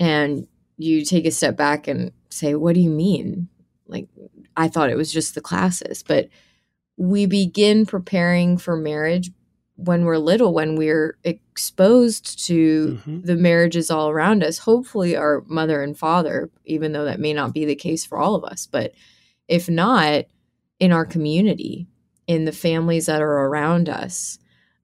and 0.00 0.46
you 0.76 1.04
take 1.04 1.26
a 1.26 1.30
step 1.30 1.56
back 1.56 1.88
and 1.88 2.12
say, 2.30 2.54
What 2.54 2.74
do 2.74 2.80
you 2.80 2.90
mean? 2.90 3.48
Like, 3.86 4.08
I 4.56 4.68
thought 4.68 4.90
it 4.90 4.96
was 4.96 5.12
just 5.12 5.34
the 5.34 5.40
classes, 5.40 6.02
but 6.02 6.28
we 6.96 7.26
begin 7.26 7.86
preparing 7.86 8.58
for 8.58 8.76
marriage 8.76 9.30
when 9.76 10.04
we're 10.04 10.18
little, 10.18 10.52
when 10.52 10.74
we're 10.74 11.16
exposed 11.22 12.44
to 12.46 13.00
mm-hmm. 13.00 13.20
the 13.22 13.36
marriages 13.36 13.90
all 13.90 14.10
around 14.10 14.42
us, 14.42 14.58
hopefully 14.58 15.14
our 15.14 15.44
mother 15.46 15.82
and 15.82 15.96
father, 15.96 16.50
even 16.64 16.92
though 16.92 17.04
that 17.04 17.20
may 17.20 17.32
not 17.32 17.54
be 17.54 17.64
the 17.64 17.76
case 17.76 18.04
for 18.04 18.18
all 18.18 18.34
of 18.34 18.44
us. 18.44 18.66
But 18.66 18.92
if 19.48 19.68
not, 19.68 20.24
in 20.78 20.92
our 20.92 21.04
community, 21.04 21.88
in 22.26 22.44
the 22.44 22.52
families 22.52 23.06
that 23.06 23.22
are 23.22 23.46
around 23.46 23.88
us. 23.88 24.38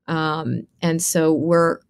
Um, 0.08 0.66
and 0.82 1.02
so 1.02 1.32
we're 1.32 1.80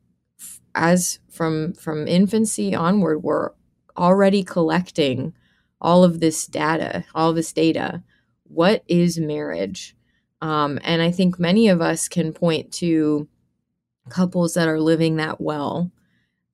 as 0.75 1.19
from 1.31 1.73
from 1.75 2.09
infancy 2.09 2.75
onward 2.75 3.23
we're 3.23 3.51
already 3.97 4.43
collecting 4.43 5.33
all 5.81 6.03
of 6.05 6.21
this 6.21 6.47
data 6.47 7.05
all 7.15 7.33
this 7.33 7.53
data 7.53 8.03
what 8.45 8.83
is 8.89 9.19
marriage 9.19 9.97
um, 10.41 10.79
and 10.83 11.01
i 11.01 11.11
think 11.11 11.39
many 11.39 11.69
of 11.69 11.81
us 11.81 12.09
can 12.09 12.33
point 12.33 12.73
to 12.73 13.29
couples 14.09 14.55
that 14.55 14.69
are 14.69 14.81
living 14.81 15.17
that 15.17 15.41
well 15.41 15.91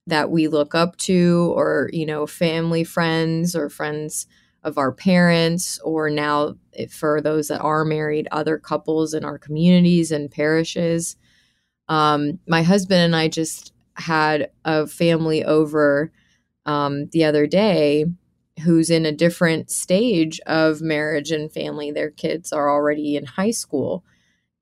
that 0.07 0.31
we 0.31 0.49
look 0.49 0.75
up 0.75 0.97
to 0.97 1.53
or 1.57 1.89
you 1.93 2.05
know 2.05 2.27
family 2.27 2.85
friends 2.85 3.57
or 3.57 3.69
friends 3.69 4.27
of 4.63 4.79
our 4.79 4.93
parents 4.93 5.79
or 5.81 6.11
now 6.11 6.55
for 6.91 7.21
those 7.21 7.49
that 7.49 7.61
are 7.61 7.85
married 7.85 8.29
other 8.31 8.59
couples 8.59 9.15
in 9.15 9.25
our 9.25 9.39
communities 9.39 10.11
and 10.11 10.31
parishes 10.31 11.17
um, 11.89 12.39
my 12.47 12.63
husband 12.63 13.01
and 13.01 13.17
i 13.17 13.29
just 13.29 13.73
had 13.95 14.51
a 14.65 14.87
family 14.87 15.45
over 15.45 16.13
um, 16.67 17.09
the 17.13 17.25
other 17.25 17.47
day 17.47 18.05
who's 18.61 18.91
in 18.91 19.07
a 19.07 19.13
different 19.13 19.71
stage 19.71 20.41
of 20.47 20.81
marriage 20.81 21.31
and 21.31 21.53
family. 21.53 21.91
Their 21.91 22.11
kids 22.11 22.53
are 22.53 22.71
already 22.71 23.17
in 23.17 23.25
high 23.25 23.51
school. 23.51 24.05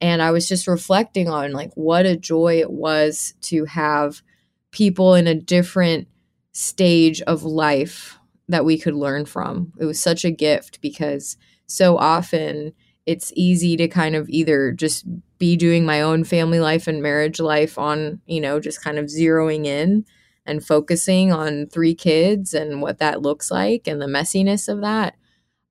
And 0.01 0.23
I 0.23 0.31
was 0.31 0.49
just 0.49 0.67
reflecting 0.67 1.29
on 1.29 1.53
like 1.53 1.73
what 1.75 2.07
a 2.07 2.17
joy 2.17 2.61
it 2.61 2.71
was 2.71 3.35
to 3.43 3.65
have 3.65 4.23
people 4.71 5.15
in 5.15 5.27
a 5.27 5.35
different 5.35 6.09
stage 6.53 7.21
of 7.23 7.43
life 7.43 8.18
that 8.49 8.65
we 8.65 8.79
could 8.79 8.95
learn 8.95 9.27
from. 9.27 9.73
It 9.79 9.85
was 9.85 10.01
such 10.01 10.25
a 10.25 10.31
gift 10.31 10.81
because 10.81 11.37
so 11.67 11.99
often 11.99 12.73
it's 13.07 13.33
easy 13.37 13.77
to 13.77 13.89
kind 13.89 14.15
of 14.15 14.29
either 14.29 14.73
just 14.73 15.07
be 15.39 15.57
doing 15.57 15.87
my 15.87 16.03
own 16.03 16.25
family 16.25 16.61
life 16.61 16.87
and 16.87 17.03
marriage 17.03 17.41
life 17.41 17.79
on, 17.79 18.21
you 18.27 18.41
know, 18.41 18.61
just 18.61 18.83
kind 18.83 18.99
of 18.99 19.07
zeroing 19.07 19.65
in 19.65 20.05
and 20.45 20.65
focusing 20.65 21.33
on 21.33 21.67
three 21.67 21.95
kids 21.95 22.55
and 22.55 22.83
what 22.83 22.99
that 22.99 23.23
looks 23.23 23.51
like 23.51 23.87
and 23.87 24.01
the 24.01 24.07
messiness 24.07 24.69
of 24.69 24.81
that. 24.81 25.15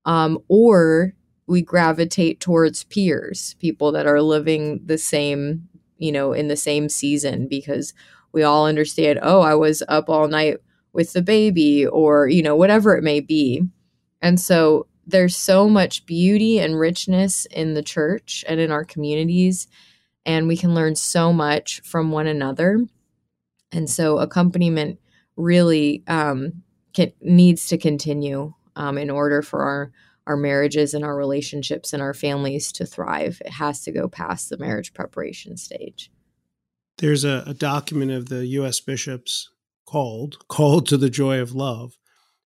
Um, 0.05 0.39
or 0.47 1.13
we 1.47 1.61
gravitate 1.61 2.39
towards 2.39 2.83
peers, 2.85 3.55
people 3.59 3.91
that 3.91 4.05
are 4.05 4.21
living 4.21 4.81
the 4.85 4.97
same, 4.97 5.67
you 5.97 6.11
know, 6.11 6.33
in 6.33 6.47
the 6.47 6.55
same 6.55 6.89
season 6.89 7.47
because 7.47 7.93
we 8.31 8.43
all 8.43 8.67
understand, 8.67 9.19
oh, 9.21 9.41
I 9.41 9.55
was 9.55 9.81
up 9.87 10.09
all 10.09 10.27
night 10.27 10.57
with 10.97 11.13
the 11.13 11.21
baby 11.21 11.87
or, 11.87 12.27
you 12.27 12.43
know, 12.43 12.57
whatever 12.57 12.97
it 12.97 13.03
may 13.03 13.21
be. 13.21 13.63
And 14.21 14.41
so 14.41 14.87
there's 15.05 15.37
so 15.37 15.69
much 15.69 16.05
beauty 16.05 16.59
and 16.59 16.77
richness 16.77 17.45
in 17.45 17.75
the 17.75 17.83
church 17.83 18.43
and 18.49 18.59
in 18.59 18.71
our 18.71 18.83
communities 18.83 19.69
and 20.27 20.47
we 20.47 20.57
can 20.57 20.75
learn 20.75 20.95
so 20.95 21.31
much 21.31 21.79
from 21.85 22.11
one 22.11 22.27
another. 22.27 22.85
And 23.71 23.89
so 23.89 24.19
accompaniment 24.19 24.99
really 25.37 26.03
um, 26.07 26.63
can, 26.93 27.13
needs 27.21 27.67
to 27.69 27.77
continue 27.77 28.53
um, 28.75 28.97
in 28.97 29.09
order 29.09 29.41
for 29.41 29.61
our 29.61 29.91
our 30.27 30.35
marriages 30.35 30.93
and 30.93 31.05
our 31.05 31.15
relationships 31.15 31.93
and 31.93 32.03
our 32.03 32.13
families 32.13 32.73
to 32.73 32.85
thrive. 32.85 33.41
It 33.45 33.51
has 33.51 33.81
to 33.83 33.93
go 33.93 34.09
past 34.09 34.49
the 34.49 34.57
marriage 34.57 34.93
preparation 34.93 35.55
stage. 35.55 36.11
There's 36.97 37.23
a, 37.23 37.45
a 37.47 37.53
document 37.53 38.11
of 38.11 38.27
the 38.27 38.45
u.s 38.47 38.81
bishops 38.81 39.49
called 39.87 40.47
called 40.47 40.87
to 40.87 40.97
the 40.97 41.09
joy 41.09 41.39
of 41.39 41.53
love 41.53 41.97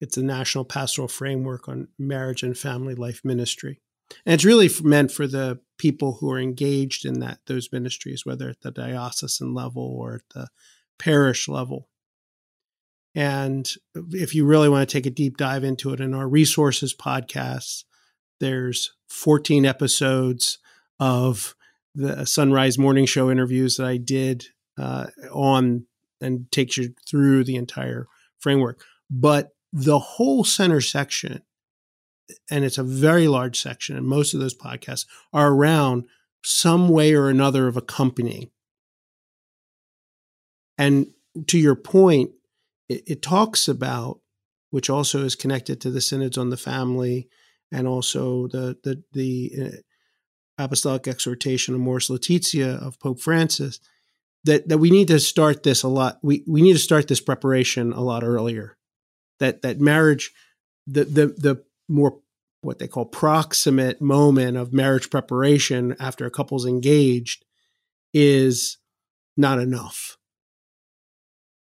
it's 0.02 0.18
a 0.18 0.24
national 0.24 0.66
pastoral 0.66 1.08
framework 1.08 1.70
on 1.70 1.88
marriage 1.98 2.42
and 2.42 2.58
family 2.58 2.96
life 2.96 3.22
ministry. 3.24 3.80
And 4.26 4.34
it's 4.34 4.44
really 4.44 4.70
meant 4.82 5.12
for 5.12 5.28
the 5.28 5.60
people 5.78 6.18
who 6.20 6.30
are 6.32 6.40
engaged 6.40 7.06
in 7.06 7.20
that 7.20 7.40
those 7.46 7.72
ministries, 7.72 8.26
whether 8.26 8.50
at 8.50 8.62
the 8.62 8.72
diocesan 8.72 9.54
level 9.54 9.84
or 9.84 10.16
at 10.16 10.22
the 10.34 10.48
parish 11.00 11.48
level. 11.48 11.88
And 13.14 13.70
if 14.12 14.34
you 14.34 14.46
really 14.46 14.70
want 14.70 14.90
to 14.90 14.92
take 14.92 15.06
a 15.06 15.12
deep 15.12 15.38
dive 15.38 15.64
into 15.64 15.94
it 15.94 16.02
in 16.02 16.14
our 16.14 16.28
resources 16.28 16.96
podcasts, 16.96 17.84
there's 18.40 18.92
14 19.10 19.66
episodes 19.66 20.58
of 21.00 21.56
the 21.94 22.26
Sunrise 22.26 22.78
Morning 22.78 23.06
Show 23.06 23.30
interviews 23.30 23.78
that 23.78 23.86
I 23.86 23.98
did 23.98 24.46
uh, 24.80 25.08
on 25.32 25.86
and 26.22 26.52
takes 26.52 26.78
you 26.78 26.94
through 27.08 27.44
the 27.44 27.56
entire 27.56 28.08
framework. 28.40 28.84
But 29.10 29.50
the 29.74 30.00
whole 30.00 30.44
center 30.44 30.82
section, 30.82 31.42
and 32.50 32.64
it's 32.64 32.78
a 32.78 32.84
very 32.84 33.28
large 33.28 33.60
section, 33.60 33.98
and 33.98 34.08
most 34.08 34.34
of 34.34 34.40
those 34.40 34.58
podcasts 34.58 35.06
are 35.34 35.52
around 35.52 36.06
some 36.44 36.90
way 36.90 37.14
or 37.14 37.30
another 37.30 37.68
of 37.68 37.78
accompanying. 37.78 38.50
And 40.78 41.08
to 41.48 41.60
your 41.60 41.76
point, 41.76 42.32
it, 42.90 43.04
it 43.08 43.22
talks 43.22 43.68
about, 43.68 44.20
which 44.70 44.90
also 44.90 45.24
is 45.24 45.36
connected 45.36 45.80
to 45.82 45.92
the 45.92 46.02
synods 46.02 46.38
on 46.38 46.50
the 46.50 46.58
family 46.58 47.30
and 47.72 47.88
also 47.88 48.48
the 48.48 48.78
the 48.84 49.04
the 49.14 49.52
uh, 49.62 50.64
apostolic 50.64 51.08
exhortation 51.08 51.74
of 51.74 51.82
Amoris 51.82 52.10
Laetitia 52.10 52.76
of 52.76 53.00
Pope 53.00 53.20
Francis, 53.20 53.80
that 54.44 54.70
that 54.70 54.78
we 54.78 54.90
need 54.90 55.08
to 55.10 55.20
start 55.20 55.64
this 55.64 55.84
a 55.84 55.88
lot. 55.88 56.20
We 56.22 56.44
we 56.48 56.62
need 56.62 56.74
to 56.74 56.80
start 56.80 57.08
this 57.08 57.22
preparation 57.22 57.94
a 57.94 58.02
lot 58.02 58.24
earlier 58.24 58.78
that 59.42 59.64
that 59.64 59.82
marriage, 59.82 60.32
the 60.88 61.04
the 61.04 61.28
the 61.28 61.64
more 61.90 62.20
what 62.62 62.80
they 62.80 62.88
call 62.88 63.06
proximate 63.06 64.00
moment 64.00 64.56
of 64.56 64.72
marriage 64.72 65.10
preparation 65.10 65.96
after 66.00 66.26
a 66.26 66.32
couple's 66.32 66.66
engaged 66.66 67.44
is 68.14 68.78
not 69.36 69.60
enough. 69.60 70.18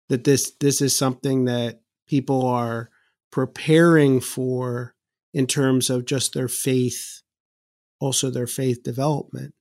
That 0.08 0.24
this 0.24 0.52
this 0.60 0.80
is 0.80 0.96
something 0.96 1.46
that 1.46 1.80
people 2.06 2.46
are 2.46 2.90
preparing 3.32 4.20
for 4.20 4.94
in 5.32 5.46
terms 5.46 5.88
of 5.88 6.04
just 6.04 6.34
their 6.34 6.48
faith, 6.48 7.22
also 8.00 8.28
their 8.30 8.46
faith 8.46 8.82
development 8.82 9.54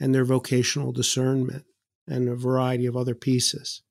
and 0.00 0.12
their 0.12 0.24
vocational 0.24 0.90
discernment 0.90 1.64
and 2.06 2.28
a 2.28 2.36
variety 2.36 2.86
of 2.86 2.96
other 2.96 3.14
pieces. 3.14 3.82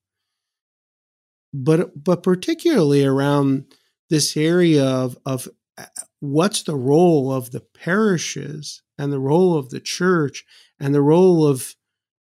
But 1.54 2.04
but 2.04 2.24
particularly 2.24 3.06
around 3.06 3.66
this 4.10 4.36
area 4.36 4.86
of 4.86 5.18
of 5.26 5.48
uh, 5.78 5.86
what's 6.20 6.64
the 6.64 6.76
role 6.76 7.32
of 7.32 7.52
the 7.52 7.62
parishes 7.62 8.82
and 8.98 9.12
the 9.12 9.20
role 9.20 9.58
of 9.58 9.70
the 9.70 9.80
church 9.80 10.46
and 10.80 10.94
the 10.94 11.02
role 11.02 11.46
of 11.46 11.76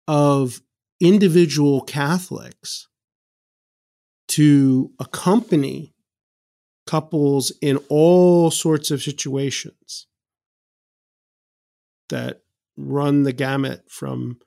of 0.07 0.61
individual 1.01 1.81
Catholics 1.81 2.89
to 4.29 4.91
accompany 4.99 5.95
couples 6.87 7.53
in 7.61 7.79
all 7.89 8.51
sorts 8.51 8.91
of 8.91 9.03
situations 9.03 10.07
that 12.09 12.43
run 12.77 13.23
the 13.23 13.33
gamut 13.33 13.85
from 13.89 14.39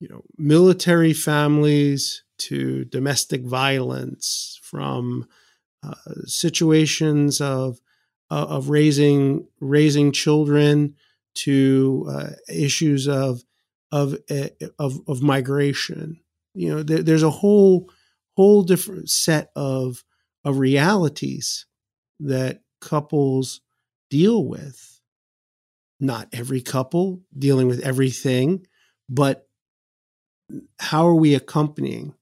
you 0.00 0.08
know 0.08 0.22
military 0.36 1.12
families 1.12 2.22
to 2.38 2.84
domestic 2.86 3.42
violence 3.44 4.60
from 4.62 5.26
uh, 5.82 5.94
situations 6.24 7.40
of 7.40 7.80
uh, 8.30 8.46
of 8.48 8.68
raising 8.68 9.46
raising 9.60 10.12
children 10.12 10.94
to 11.34 12.06
uh, 12.10 12.30
issues 12.52 13.08
of 13.08 13.42
of, 13.92 14.16
eh, 14.28 14.48
of 14.78 14.98
of 15.06 15.22
migration 15.22 16.20
you 16.54 16.74
know 16.74 16.82
there, 16.82 17.02
there's 17.02 17.22
a 17.22 17.30
whole 17.30 17.90
whole 18.36 18.62
different 18.62 19.08
set 19.10 19.50
of 19.56 20.04
of 20.44 20.58
realities 20.58 21.66
that 22.20 22.60
couples 22.80 23.60
deal 24.10 24.46
with. 24.46 25.00
Not 25.98 26.28
every 26.32 26.60
couple 26.60 27.22
dealing 27.36 27.68
with 27.68 27.80
everything, 27.80 28.66
but 29.08 29.45
how 30.78 31.06
are 31.06 31.14
we 31.14 31.34
accompanying? 31.34 32.14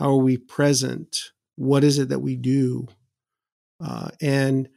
How 0.00 0.10
are 0.10 0.22
we 0.22 0.36
present? 0.36 1.32
What 1.56 1.84
is 1.84 1.98
it 1.98 2.08
that 2.08 2.20
we 2.20 2.36
do? 2.36 2.88
Uh, 3.84 4.08
and 4.20 4.68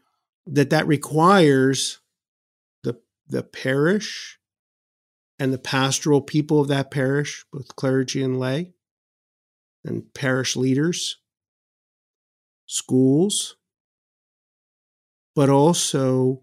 that 0.45 0.69
that 0.71 0.87
requires 0.87 1.99
the 2.83 2.99
the 3.27 3.43
parish 3.43 4.39
and 5.39 5.53
the 5.53 5.57
pastoral 5.57 6.21
people 6.21 6.59
of 6.61 6.67
that 6.67 6.91
parish, 6.91 7.45
both 7.51 7.75
clergy 7.75 8.23
and 8.23 8.39
lay, 8.39 8.73
and 9.85 10.13
parish 10.13 10.55
leaders, 10.55 11.17
schools, 12.65 13.55
but 15.35 15.49
also 15.49 16.41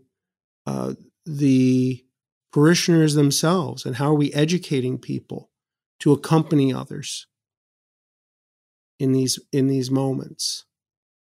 uh, 0.66 0.94
the 1.26 2.04
parishioners 2.52 3.14
themselves 3.14 3.84
and 3.84 3.96
how 3.96 4.06
are 4.06 4.14
we 4.14 4.32
educating 4.32 4.96
people 4.96 5.50
to 6.00 6.12
accompany 6.12 6.72
others 6.72 7.26
in 8.98 9.12
these 9.12 9.38
in 9.52 9.66
these 9.68 9.90
moments 9.90 10.64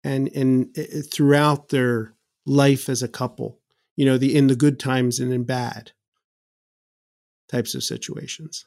and 0.04 0.28
and 0.36 0.70
eh, 0.78 0.86
eh, 0.92 1.02
throughout 1.12 1.70
their 1.70 2.14
life 2.46 2.90
as 2.90 3.02
a 3.02 3.08
couple 3.08 3.60
you 3.96 4.06
know 4.06 4.18
the 4.18 4.36
in 4.36 4.48
the 4.48 4.56
good 4.56 4.80
times 4.80 5.20
and 5.20 5.32
in 5.34 5.44
bad 5.44 5.92
types 7.50 7.76
of 7.76 7.84
situations 7.84 8.66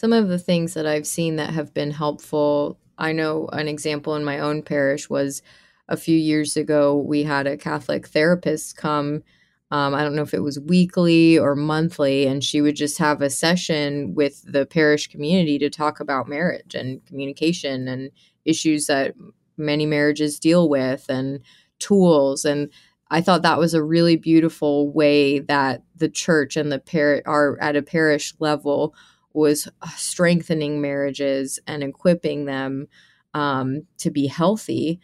some 0.00 0.14
of 0.14 0.28
the 0.28 0.38
things 0.38 0.72
that 0.72 0.86
I've 0.86 1.06
seen 1.06 1.36
that 1.36 1.50
have 1.50 1.74
been 1.74 1.90
helpful, 1.90 2.78
I 2.96 3.12
know 3.12 3.48
an 3.52 3.68
example 3.68 4.16
in 4.16 4.24
my 4.24 4.38
own 4.38 4.62
parish 4.62 5.10
was 5.10 5.42
a 5.90 5.96
few 5.98 6.16
years 6.16 6.56
ago, 6.56 6.96
we 6.96 7.22
had 7.22 7.46
a 7.46 7.58
Catholic 7.58 8.08
therapist 8.08 8.78
come. 8.78 9.22
Um, 9.70 9.94
I 9.94 10.02
don't 10.02 10.16
know 10.16 10.22
if 10.22 10.34
it 10.34 10.42
was 10.42 10.58
weekly 10.58 11.38
or 11.38 11.54
monthly, 11.54 12.26
and 12.26 12.42
she 12.42 12.60
would 12.60 12.74
just 12.74 12.98
have 12.98 13.22
a 13.22 13.30
session 13.30 14.14
with 14.14 14.42
the 14.50 14.66
parish 14.66 15.06
community 15.06 15.58
to 15.58 15.70
talk 15.70 16.00
about 16.00 16.28
marriage 16.28 16.74
and 16.74 17.04
communication 17.06 17.86
and 17.86 18.10
issues 18.44 18.86
that 18.86 19.14
many 19.56 19.86
marriages 19.86 20.40
deal 20.40 20.68
with 20.68 21.06
and 21.08 21.40
tools. 21.78 22.44
And 22.44 22.70
I 23.10 23.20
thought 23.20 23.42
that 23.42 23.58
was 23.58 23.74
a 23.74 23.82
really 23.82 24.16
beautiful 24.16 24.90
way 24.90 25.38
that 25.40 25.82
the 25.96 26.08
church 26.08 26.56
and 26.56 26.72
the 26.72 26.78
parish 26.78 27.22
are 27.26 27.60
at 27.60 27.76
a 27.76 27.82
parish 27.82 28.34
level 28.38 28.94
was 29.32 29.68
strengthening 29.96 30.80
marriages 30.80 31.58
and 31.66 31.84
equipping 31.84 32.46
them 32.46 32.88
um, 33.34 33.82
to 33.98 34.10
be 34.10 34.26
healthy. 34.26 35.00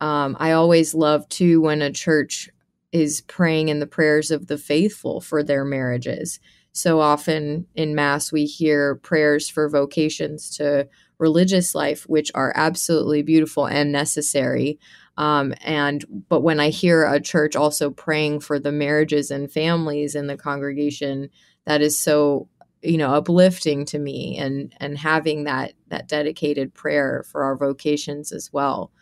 Um, 0.00 0.36
I 0.40 0.52
always 0.52 0.94
love 0.94 1.28
too 1.28 1.60
when 1.60 1.82
a 1.82 1.92
church 1.92 2.48
is 2.92 3.20
praying 3.22 3.68
in 3.68 3.80
the 3.80 3.86
prayers 3.86 4.30
of 4.30 4.46
the 4.46 4.58
faithful 4.58 5.20
for 5.20 5.42
their 5.42 5.64
marriages. 5.64 6.40
So 6.72 7.00
often 7.00 7.66
in 7.74 7.94
Mass, 7.94 8.30
we 8.30 8.44
hear 8.44 8.96
prayers 8.96 9.48
for 9.48 9.68
vocations 9.68 10.56
to 10.56 10.88
religious 11.18 11.74
life, 11.74 12.04
which 12.08 12.30
are 12.34 12.52
absolutely 12.54 13.22
beautiful 13.22 13.66
and 13.66 13.90
necessary. 13.90 14.78
Um, 15.16 15.54
and 15.62 16.04
but 16.28 16.42
when 16.42 16.60
I 16.60 16.68
hear 16.68 17.04
a 17.04 17.20
church 17.20 17.56
also 17.56 17.90
praying 17.90 18.40
for 18.40 18.60
the 18.60 18.70
marriages 18.70 19.30
and 19.30 19.50
families 19.50 20.14
in 20.14 20.28
the 20.28 20.36
congregation, 20.36 21.30
that 21.66 21.82
is 21.82 21.98
so 21.98 22.48
you 22.82 22.96
know 22.96 23.12
uplifting 23.12 23.84
to 23.86 23.98
me 23.98 24.36
and 24.38 24.72
and 24.78 24.96
having 24.96 25.44
that 25.44 25.72
that 25.88 26.08
dedicated 26.08 26.72
prayer 26.74 27.24
for 27.30 27.42
our 27.42 27.56
vocations 27.56 28.30
as 28.30 28.52
well 28.52 28.92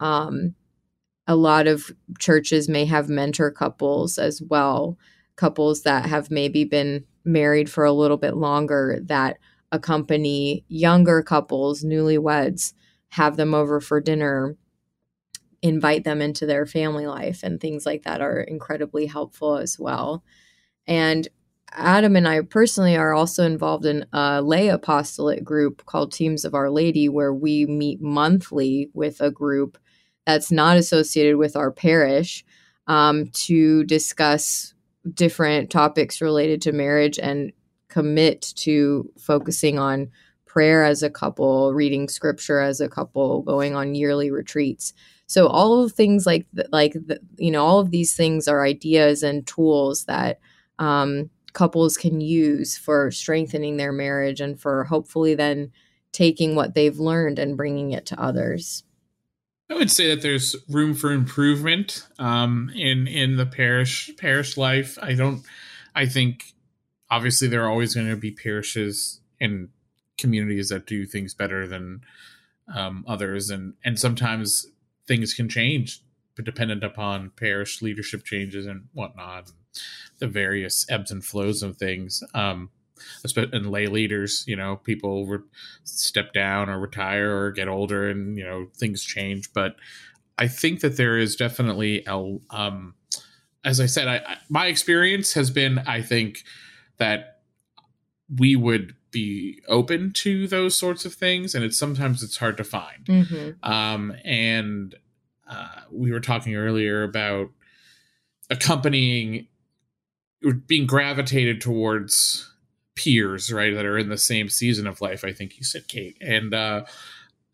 um 0.00 0.54
a 1.26 1.36
lot 1.36 1.66
of 1.66 1.90
churches 2.18 2.68
may 2.68 2.84
have 2.84 3.08
mentor 3.08 3.50
couples 3.50 4.18
as 4.18 4.40
well 4.42 4.96
couples 5.36 5.82
that 5.82 6.06
have 6.06 6.30
maybe 6.30 6.64
been 6.64 7.04
married 7.24 7.68
for 7.68 7.84
a 7.84 7.92
little 7.92 8.16
bit 8.16 8.36
longer 8.36 8.98
that 9.02 9.36
accompany 9.72 10.64
younger 10.68 11.22
couples 11.22 11.84
newlyweds 11.84 12.72
have 13.10 13.36
them 13.36 13.54
over 13.54 13.80
for 13.80 14.00
dinner 14.00 14.56
invite 15.62 16.04
them 16.04 16.22
into 16.22 16.46
their 16.46 16.66
family 16.66 17.06
life 17.06 17.42
and 17.42 17.60
things 17.60 17.86
like 17.86 18.02
that 18.04 18.20
are 18.20 18.40
incredibly 18.40 19.06
helpful 19.06 19.56
as 19.56 19.78
well. 19.78 20.22
And 20.86 21.26
Adam 21.72 22.14
and 22.16 22.28
I 22.28 22.40
personally 22.42 22.96
are 22.96 23.12
also 23.12 23.44
involved 23.44 23.84
in 23.84 24.06
a 24.12 24.40
lay 24.40 24.68
apostolate 24.68 25.44
group 25.44 25.84
called 25.86 26.12
Teams 26.12 26.44
of 26.44 26.54
Our 26.54 26.70
Lady, 26.70 27.08
where 27.08 27.34
we 27.34 27.66
meet 27.66 28.00
monthly 28.00 28.90
with 28.94 29.20
a 29.20 29.30
group 29.30 29.76
that's 30.26 30.50
not 30.50 30.76
associated 30.76 31.36
with 31.36 31.56
our 31.56 31.70
parish 31.70 32.44
um, 32.86 33.28
to 33.28 33.84
discuss 33.84 34.74
different 35.14 35.70
topics 35.70 36.20
related 36.20 36.60
to 36.62 36.72
marriage 36.72 37.18
and 37.18 37.52
commit 37.88 38.52
to 38.56 39.10
focusing 39.18 39.78
on 39.78 40.10
prayer 40.44 40.84
as 40.84 41.02
a 41.02 41.10
couple, 41.10 41.72
reading 41.74 42.08
scripture 42.08 42.60
as 42.60 42.80
a 42.80 42.88
couple, 42.88 43.42
going 43.42 43.74
on 43.74 43.94
yearly 43.94 44.30
retreats. 44.30 44.92
So 45.26 45.48
all 45.48 45.82
of 45.82 45.92
things 45.92 46.24
like 46.24 46.46
like 46.70 46.92
the, 46.92 47.20
you 47.36 47.50
know 47.50 47.64
all 47.64 47.78
of 47.78 47.90
these 47.90 48.14
things 48.14 48.48
are 48.48 48.64
ideas 48.64 49.22
and 49.22 49.46
tools 49.46 50.04
that 50.04 50.40
um, 50.78 51.30
couples 51.52 51.96
can 51.96 52.20
use 52.20 52.76
for 52.76 53.10
strengthening 53.10 53.76
their 53.76 53.92
marriage 53.92 54.40
and 54.40 54.60
for 54.60 54.84
hopefully 54.84 55.34
then 55.34 55.72
taking 56.12 56.54
what 56.54 56.74
they've 56.74 56.98
learned 56.98 57.38
and 57.38 57.56
bringing 57.56 57.92
it 57.92 58.06
to 58.06 58.20
others. 58.20 58.84
I 59.68 59.74
would 59.74 59.90
say 59.90 60.08
that 60.08 60.22
there's 60.22 60.54
room 60.68 60.94
for 60.94 61.12
improvement 61.12 62.06
um, 62.18 62.70
in 62.74 63.06
in 63.08 63.36
the 63.36 63.46
parish 63.46 64.10
parish 64.16 64.56
life. 64.56 64.96
I 65.02 65.14
don't. 65.14 65.42
I 65.94 66.06
think 66.06 66.54
obviously 67.10 67.48
there 67.48 67.64
are 67.64 67.70
always 67.70 67.94
going 67.94 68.08
to 68.08 68.16
be 68.16 68.30
parishes 68.30 69.20
and 69.40 69.68
communities 70.18 70.68
that 70.68 70.86
do 70.86 71.04
things 71.04 71.34
better 71.34 71.66
than 71.66 72.02
um, 72.74 73.04
others, 73.08 73.50
and 73.50 73.74
and 73.84 73.98
sometimes 73.98 74.66
things 75.08 75.34
can 75.34 75.48
change, 75.48 76.00
dependent 76.36 76.84
upon 76.84 77.30
parish 77.30 77.82
leadership 77.82 78.24
changes 78.24 78.66
and 78.66 78.88
whatnot 78.92 79.50
the 80.18 80.26
various 80.26 80.86
ebbs 80.88 81.10
and 81.10 81.24
flows 81.24 81.62
of 81.62 81.76
things. 81.76 82.22
Um, 82.34 82.70
and 83.34 83.70
lay 83.70 83.86
leaders, 83.86 84.44
you 84.46 84.56
know, 84.56 84.76
people 84.76 85.26
re- 85.26 85.38
step 85.84 86.32
down 86.32 86.68
or 86.68 86.78
retire 86.78 87.36
or 87.36 87.52
get 87.52 87.68
older, 87.68 88.08
and 88.08 88.36
you 88.36 88.44
know 88.44 88.68
things 88.74 89.04
change. 89.04 89.52
But 89.52 89.76
I 90.38 90.48
think 90.48 90.80
that 90.80 90.96
there 90.96 91.18
is 91.18 91.36
definitely 91.36 92.04
a, 92.06 92.36
um, 92.50 92.94
as 93.64 93.80
I 93.80 93.86
said, 93.86 94.08
I, 94.08 94.16
I, 94.16 94.36
my 94.48 94.66
experience 94.66 95.32
has 95.34 95.50
been, 95.50 95.78
I 95.80 96.02
think 96.02 96.44
that 96.98 97.40
we 98.38 98.56
would 98.56 98.94
be 99.10 99.62
open 99.68 100.12
to 100.12 100.46
those 100.46 100.76
sorts 100.76 101.04
of 101.04 101.14
things, 101.14 101.54
and 101.54 101.64
it's 101.64 101.78
sometimes 101.78 102.22
it's 102.22 102.36
hard 102.36 102.56
to 102.58 102.64
find. 102.64 103.04
Mm-hmm. 103.06 103.70
Um, 103.70 104.14
and 104.24 104.94
uh, 105.48 105.80
we 105.90 106.12
were 106.12 106.20
talking 106.20 106.54
earlier 106.54 107.02
about 107.02 107.50
accompanying 108.50 109.46
being 110.66 110.86
gravitated 110.86 111.60
towards 111.60 112.52
peers, 112.96 113.52
right, 113.52 113.74
that 113.74 113.86
are 113.86 113.98
in 113.98 114.08
the 114.08 114.18
same 114.18 114.48
season 114.48 114.86
of 114.86 115.00
life. 115.00 115.24
I 115.24 115.32
think 115.32 115.58
you 115.58 115.64
said, 115.64 115.86
Kate, 115.86 116.16
and 116.20 116.52
uh, 116.52 116.84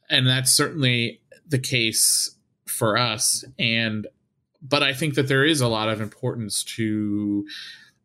and 0.09 0.27
that's 0.27 0.53
certainly 0.53 1.21
the 1.47 1.59
case 1.59 2.35
for 2.67 2.97
us. 2.97 3.45
And 3.59 4.07
but 4.63 4.83
I 4.83 4.95
think 4.95 5.15
that 5.15 5.29
there 5.29 5.45
is 5.45 5.61
a 5.61 5.69
lot 5.69 5.89
of 5.89 6.01
importance 6.01 6.63
to 6.65 7.45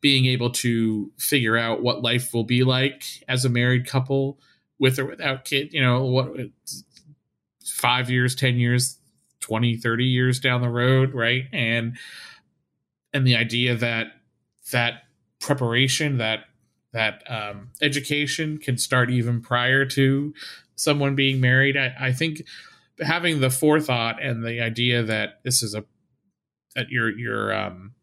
being 0.02 0.26
able 0.26 0.50
to 0.50 1.12
figure 1.18 1.58
out 1.58 1.82
what 1.82 2.02
life 2.02 2.34
will 2.34 2.44
be 2.44 2.64
like 2.64 3.04
as 3.28 3.46
a 3.46 3.50
married 3.50 3.88
couple 3.88 4.40
with 4.80 5.00
or 5.00 5.06
without 5.06 5.44
kid 5.44 5.74
you 5.74 5.82
know 5.82 6.04
what 6.04 6.30
five 7.66 8.10
years 8.10 8.36
ten 8.36 8.58
years 8.58 9.00
20 9.40 9.76
30 9.78 10.06
years 10.06 10.40
down 10.40 10.62
the 10.62 10.70
road 10.70 11.14
right 11.14 11.46
and 11.52 11.98
and 13.14 13.26
the 13.26 13.36
idea 13.36 13.76
that 13.76 14.08
that 14.72 15.04
preparation 15.40 16.18
that 16.18 16.46
that 16.98 17.22
um, 17.30 17.70
education 17.80 18.58
can 18.58 18.76
start 18.76 19.12
even 19.12 19.40
prior 19.40 19.86
to 19.86 20.34
someone 20.76 21.14
being 21.14 21.40
married. 21.40 21.78
I, 21.78 21.94
I 22.00 22.12
think 22.12 22.42
having 23.00 23.40
the 23.40 23.52
forethought 23.52 24.22
and 24.22 24.44
the 24.44 24.60
idea 24.62 25.04
that 25.04 25.40
this 25.44 25.62
is 25.62 25.76
a 25.76 25.86
that 26.76 26.90
your 26.90 27.16
your 27.16 27.54
um 27.54 27.94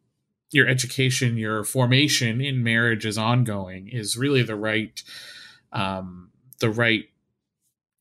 your 0.52 0.68
education 0.68 1.36
your 1.36 1.64
formation 1.64 2.40
in 2.40 2.62
marriage 2.62 3.04
is 3.04 3.18
ongoing 3.18 3.88
is 3.88 4.16
really 4.16 4.42
the 4.42 4.54
right 4.54 5.02
um 5.72 6.30
the 6.60 6.70
right 6.70 7.06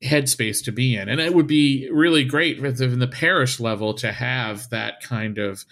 headspace 0.04 0.64
to 0.66 0.72
be 0.72 0.96
in. 0.96 1.10
And 1.10 1.20
it 1.20 1.34
would 1.34 1.48
be 1.48 1.90
really 1.92 2.24
great 2.24 2.60
in 2.60 3.00
the 3.00 3.08
parish 3.08 3.60
level 3.60 3.96
to 3.96 4.12
have 4.12 4.70
that 4.70 5.02
kind 5.02 5.40
of 5.40 5.66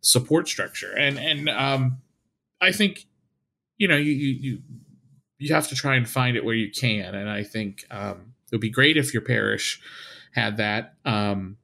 support 0.00 0.48
structure. 0.48 0.96
And 0.96 1.18
and 1.18 1.50
um 1.50 1.98
i 2.62 2.72
think 2.72 3.04
you 3.78 3.88
know 3.88 3.96
you 3.96 4.12
you 4.12 4.58
you 5.38 5.54
have 5.54 5.68
to 5.68 5.74
try 5.74 5.96
and 5.96 6.08
find 6.08 6.36
it 6.36 6.44
where 6.44 6.54
you 6.54 6.70
can 6.70 7.14
and 7.14 7.28
i 7.28 7.42
think 7.42 7.84
um 7.90 8.34
it 8.46 8.54
would 8.54 8.60
be 8.60 8.70
great 8.70 8.96
if 8.96 9.12
your 9.12 9.22
parish 9.22 9.80
had 10.32 10.58
that 10.58 10.94
um, 11.04 11.56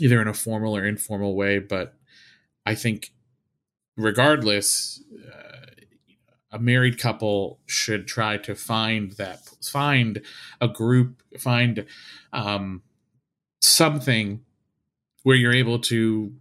either 0.00 0.20
in 0.20 0.28
a 0.28 0.34
formal 0.34 0.76
or 0.76 0.84
informal 0.84 1.34
way. 1.34 1.58
But 1.58 1.94
I 2.66 2.74
think, 2.74 3.12
regardless, 3.96 5.02
uh, 5.26 5.66
a 6.52 6.58
married 6.58 6.98
couple 6.98 7.60
should 7.66 8.06
try 8.06 8.36
to 8.38 8.54
find 8.54 9.12
that 9.12 9.40
find 9.62 10.20
a 10.60 10.68
group, 10.68 11.22
find 11.38 11.86
um, 12.32 12.82
something 13.62 14.40
where 15.22 15.36
you're 15.36 15.54
able 15.54 15.78
to, 15.78 16.32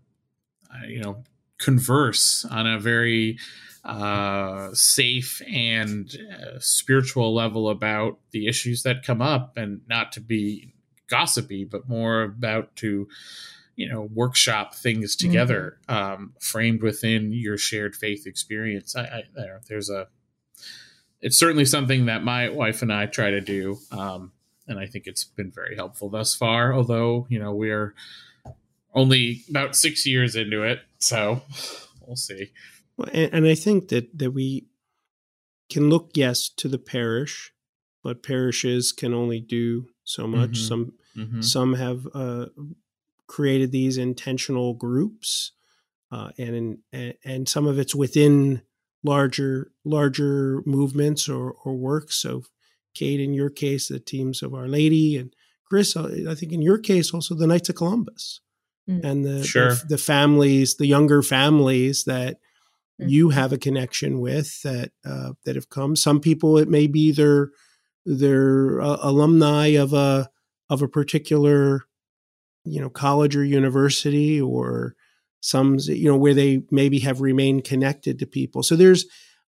uh, 0.69 0.87
you 0.87 1.01
know, 1.01 1.23
converse 1.57 2.43
on 2.45 2.67
a 2.67 2.77
very 2.77 3.37
uh, 3.83 4.73
safe 4.73 5.41
and 5.51 6.15
uh, 6.31 6.59
spiritual 6.59 7.33
level 7.33 7.69
about 7.69 8.19
the 8.31 8.47
issues 8.47 8.83
that 8.83 9.05
come 9.05 9.21
up 9.21 9.57
and 9.57 9.81
not 9.87 10.11
to 10.13 10.21
be 10.21 10.73
gossipy, 11.07 11.65
but 11.65 11.89
more 11.89 12.23
about 12.23 12.75
to 12.77 13.07
you 13.75 13.89
know 13.89 14.07
workshop 14.13 14.75
things 14.75 15.15
together, 15.15 15.77
mm-hmm. 15.89 16.13
um, 16.13 16.33
framed 16.39 16.81
within 16.81 17.33
your 17.33 17.57
shared 17.57 17.95
faith 17.95 18.25
experience. 18.25 18.95
I, 18.95 19.01
I 19.01 19.23
there, 19.35 19.61
there's 19.67 19.89
a 19.89 20.07
it's 21.21 21.37
certainly 21.37 21.65
something 21.65 22.05
that 22.05 22.23
my 22.23 22.49
wife 22.49 22.81
and 22.81 22.91
I 22.91 23.05
try 23.05 23.31
to 23.31 23.41
do, 23.41 23.79
um, 23.91 24.31
and 24.67 24.79
I 24.79 24.85
think 24.85 25.07
it's 25.07 25.23
been 25.23 25.51
very 25.51 25.75
helpful 25.75 26.09
thus 26.09 26.35
far. 26.35 26.73
Although 26.73 27.27
you 27.29 27.39
know 27.39 27.53
we 27.53 27.71
are 27.71 27.95
only 28.93 29.43
about 29.49 29.75
six 29.75 30.05
years 30.05 30.35
into 30.35 30.63
it, 30.63 30.79
so 30.99 31.41
we'll 32.05 32.15
see. 32.15 32.51
And, 32.97 33.33
and 33.33 33.47
I 33.47 33.55
think 33.55 33.89
that 33.89 34.17
that 34.17 34.31
we 34.31 34.67
can 35.69 35.89
look 35.89 36.11
yes 36.13 36.49
to 36.49 36.67
the 36.67 36.77
parish, 36.77 37.51
but 38.03 38.23
parishes 38.23 38.91
can 38.91 39.13
only 39.13 39.39
do 39.39 39.87
so 40.03 40.27
much. 40.27 40.51
Mm-hmm. 40.51 40.67
Some 40.67 40.93
mm-hmm. 41.17 41.41
some 41.41 41.73
have 41.75 42.07
uh, 42.13 42.47
created 43.27 43.71
these 43.71 43.97
intentional 43.97 44.73
groups, 44.73 45.51
uh, 46.11 46.29
and, 46.37 46.79
and 46.91 47.13
and 47.23 47.49
some 47.49 47.67
of 47.67 47.79
it's 47.79 47.95
within 47.95 48.61
larger 49.03 49.71
larger 49.83 50.61
movements 50.65 51.27
or 51.27 51.55
or 51.63 51.75
works. 51.75 52.15
So, 52.15 52.43
Kate, 52.93 53.19
in 53.19 53.33
your 53.33 53.49
case, 53.49 53.87
the 53.87 53.99
teams 53.99 54.43
of 54.43 54.53
Our 54.53 54.67
Lady, 54.67 55.17
and 55.17 55.33
Chris, 55.65 55.95
uh, 55.95 56.25
I 56.29 56.35
think 56.35 56.51
in 56.51 56.61
your 56.61 56.77
case 56.77 57.13
also 57.13 57.35
the 57.35 57.47
Knights 57.47 57.69
of 57.69 57.75
Columbus, 57.75 58.41
mm-hmm. 58.87 59.05
and 59.05 59.25
the, 59.25 59.43
sure. 59.43 59.69
the, 59.73 59.85
the 59.89 59.97
families, 59.97 60.75
the 60.77 60.85
younger 60.85 61.23
families 61.23 62.03
that 62.03 62.37
you 63.09 63.27
mm-hmm. 63.27 63.39
have 63.39 63.53
a 63.53 63.57
connection 63.57 64.19
with 64.19 64.61
that 64.63 64.91
uh, 65.05 65.33
that 65.45 65.55
have 65.55 65.69
come. 65.69 65.95
Some 65.95 66.19
people 66.19 66.57
it 66.57 66.69
may 66.69 66.87
be 66.87 67.11
their 67.11 67.51
they're 68.05 68.81
uh, 68.81 68.97
alumni 69.01 69.67
of 69.67 69.93
a 69.93 70.29
of 70.69 70.81
a 70.81 70.87
particular 70.87 71.83
you 72.65 72.79
know 72.79 72.89
college 72.89 73.35
or 73.35 73.43
university 73.43 74.39
or 74.39 74.95
some 75.41 75.77
you 75.79 76.05
know 76.05 76.17
where 76.17 76.33
they 76.33 76.63
maybe 76.71 76.99
have 76.99 77.21
remained 77.21 77.63
connected 77.63 78.17
to 78.17 78.25
people 78.25 78.63
so 78.63 78.75
there's 78.75 79.05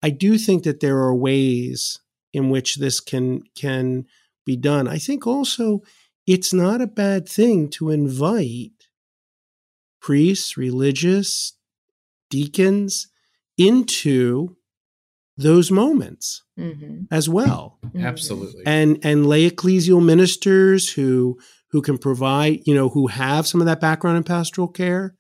i 0.03 0.09
do 0.09 0.37
think 0.37 0.63
that 0.63 0.79
there 0.79 0.97
are 0.97 1.15
ways 1.15 1.99
in 2.33 2.49
which 2.49 2.75
this 2.75 2.99
can 2.99 3.41
can 3.55 4.05
be 4.45 4.57
done 4.57 4.87
i 4.87 4.97
think 4.97 5.25
also 5.25 5.81
it's 6.25 6.53
not 6.53 6.81
a 6.81 6.87
bad 6.87 7.27
thing 7.27 7.69
to 7.69 7.89
invite 7.89 8.87
priests 10.01 10.57
religious 10.57 11.53
deacons 12.29 13.07
into 13.57 14.55
those 15.37 15.69
moments 15.69 16.43
mm-hmm. 16.59 17.03
as 17.11 17.29
well. 17.29 17.79
Mm-hmm. 17.85 18.05
Absolutely. 18.05 18.63
And 18.65 18.99
and 19.03 19.27
lay 19.27 19.49
ecclesial 19.49 20.03
ministers 20.03 20.91
who 20.91 21.37
who 21.71 21.81
can 21.81 21.97
provide, 21.97 22.61
you 22.65 22.73
know, 22.73 22.89
who 22.89 23.07
have 23.07 23.47
some 23.47 23.61
of 23.61 23.67
that 23.67 23.81
background 23.81 24.17
in 24.17 24.23
pastoral 24.23 24.67
care, 24.67 25.15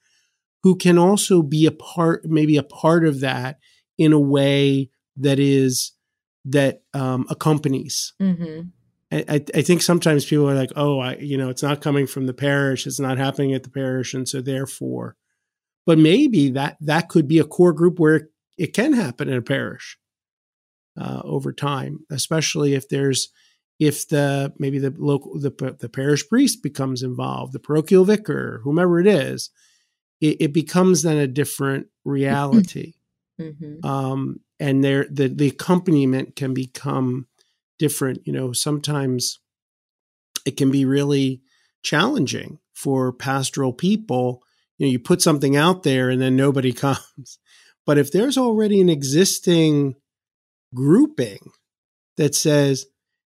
who 0.63 0.75
can 0.75 0.97
also 0.97 1.41
be 1.41 1.65
a 1.65 1.71
part, 1.71 2.25
maybe 2.25 2.57
a 2.57 2.63
part 2.63 3.05
of 3.05 3.19
that 3.19 3.59
in 3.97 4.13
a 4.13 4.19
way 4.19 4.89
that 5.17 5.39
is 5.39 5.93
that 6.45 6.81
um, 6.93 7.25
accompanies. 7.29 8.13
Mm-hmm. 8.21 8.69
I, 9.09 9.45
I 9.55 9.61
think 9.61 9.81
sometimes 9.81 10.25
people 10.25 10.49
are 10.49 10.55
like, 10.55 10.71
oh, 10.75 10.99
I, 10.99 11.15
you 11.15 11.37
know, 11.37 11.49
it's 11.49 11.63
not 11.63 11.81
coming 11.81 12.07
from 12.07 12.25
the 12.25 12.33
parish, 12.33 12.85
it's 12.85 12.99
not 12.99 13.17
happening 13.17 13.53
at 13.53 13.63
the 13.63 13.69
parish, 13.69 14.13
and 14.13 14.27
so 14.27 14.41
therefore, 14.41 15.15
but 15.87 15.97
maybe 15.97 16.49
that 16.51 16.77
that 16.81 17.07
could 17.07 17.27
be 17.27 17.39
a 17.39 17.45
core 17.45 17.73
group 17.73 17.97
where 17.97 18.29
it 18.57 18.73
can 18.73 18.91
happen 18.91 19.29
in 19.29 19.37
a 19.37 19.41
parish 19.41 19.97
uh, 20.99 21.21
over 21.23 21.53
time, 21.53 22.01
especially 22.11 22.73
if 22.73 22.89
there's 22.89 23.29
if 23.79 24.07
the 24.09 24.53
maybe 24.59 24.79
the 24.79 24.93
local 24.97 25.39
the, 25.39 25.77
the 25.79 25.87
parish 25.87 26.27
priest 26.27 26.61
becomes 26.61 27.03
involved, 27.03 27.53
the 27.53 27.59
parochial 27.59 28.03
vicar, 28.03 28.59
whomever 28.63 28.99
it 28.99 29.07
is, 29.07 29.49
it, 30.19 30.37
it 30.41 30.53
becomes 30.53 31.03
then 31.03 31.17
a 31.17 31.27
different 31.27 31.87
reality, 32.03 32.95
mm-hmm. 33.41 33.85
um, 33.87 34.41
and 34.59 34.83
there 34.83 35.07
the 35.09 35.29
the 35.29 35.47
accompaniment 35.47 36.35
can 36.35 36.53
become 36.53 37.27
different. 37.79 38.27
You 38.27 38.33
know, 38.33 38.51
sometimes 38.51 39.39
it 40.45 40.57
can 40.57 40.69
be 40.69 40.83
really 40.83 41.41
challenging 41.81 42.59
for 42.73 43.13
pastoral 43.13 43.71
people. 43.71 44.43
You 44.77 44.87
know, 44.87 44.91
you 44.91 44.99
put 44.99 45.21
something 45.21 45.55
out 45.55 45.83
there 45.83 46.09
and 46.09 46.21
then 46.21 46.35
nobody 46.35 46.73
comes. 46.73 47.39
But 47.85 47.97
if 47.97 48.11
there's 48.11 48.37
already 48.37 48.81
an 48.81 48.89
existing 48.89 49.95
grouping 50.73 51.51
that 52.17 52.35
says, 52.35 52.87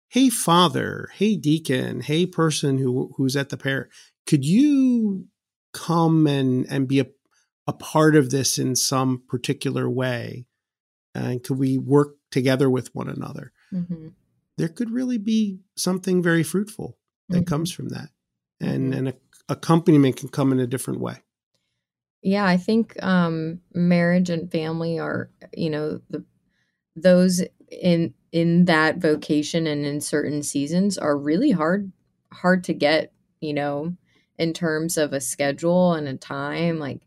hey, 0.09 0.29
father, 0.29 1.09
hey, 1.15 1.35
deacon, 1.35 2.01
hey, 2.01 2.25
person 2.25 2.77
who, 2.77 3.13
who's 3.17 3.35
at 3.35 3.49
the 3.49 3.57
pair, 3.57 3.89
could 4.27 4.45
you 4.45 5.25
come 5.73 6.27
and, 6.27 6.67
and 6.69 6.87
be 6.87 6.99
a, 6.99 7.07
a 7.65 7.73
part 7.73 8.15
of 8.15 8.29
this 8.29 8.59
in 8.59 8.75
some 8.75 9.23
particular 9.27 9.89
way? 9.89 10.45
And 11.15 11.43
could 11.43 11.57
we 11.57 11.77
work 11.77 12.15
together 12.29 12.69
with 12.69 12.93
one 12.93 13.09
another? 13.09 13.51
Mm-hmm. 13.73 14.09
There 14.57 14.69
could 14.69 14.91
really 14.91 15.17
be 15.17 15.61
something 15.75 16.21
very 16.21 16.43
fruitful 16.43 16.97
that 17.29 17.37
mm-hmm. 17.37 17.45
comes 17.45 17.71
from 17.71 17.89
that. 17.89 18.09
And, 18.59 18.93
mm-hmm. 18.93 18.93
and 18.93 19.07
a, 19.09 19.13
accompaniment 19.49 20.17
can 20.17 20.29
come 20.29 20.51
in 20.51 20.59
a 20.59 20.67
different 20.67 20.99
way. 20.99 21.23
Yeah, 22.23 22.45
I 22.45 22.57
think 22.57 23.01
um, 23.03 23.59
marriage 23.73 24.29
and 24.29 24.51
family 24.51 24.97
are, 24.99 25.29
you 25.55 25.69
know, 25.69 26.01
the 26.09 26.23
those 26.95 27.43
in 27.71 28.13
in 28.33 28.65
that 28.65 28.97
vocation 28.97 29.67
and 29.67 29.85
in 29.85 30.01
certain 30.01 30.43
seasons 30.43 30.97
are 30.97 31.17
really 31.17 31.51
hard 31.51 31.91
hard 32.33 32.63
to 32.65 32.73
get 32.73 33.13
you 33.41 33.53
know 33.53 33.95
in 34.39 34.53
terms 34.53 34.97
of 34.97 35.13
a 35.13 35.21
schedule 35.21 35.93
and 35.93 36.07
a 36.07 36.17
time 36.17 36.79
like 36.79 37.01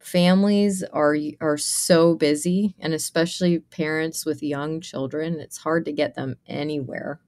families 0.00 0.82
are 0.82 1.16
are 1.42 1.58
so 1.58 2.14
busy 2.14 2.74
and 2.78 2.94
especially 2.94 3.58
parents 3.58 4.24
with 4.24 4.42
young 4.42 4.80
children 4.80 5.38
it's 5.38 5.58
hard 5.58 5.84
to 5.84 5.92
get 5.92 6.14
them 6.14 6.36
anywhere 6.46 7.20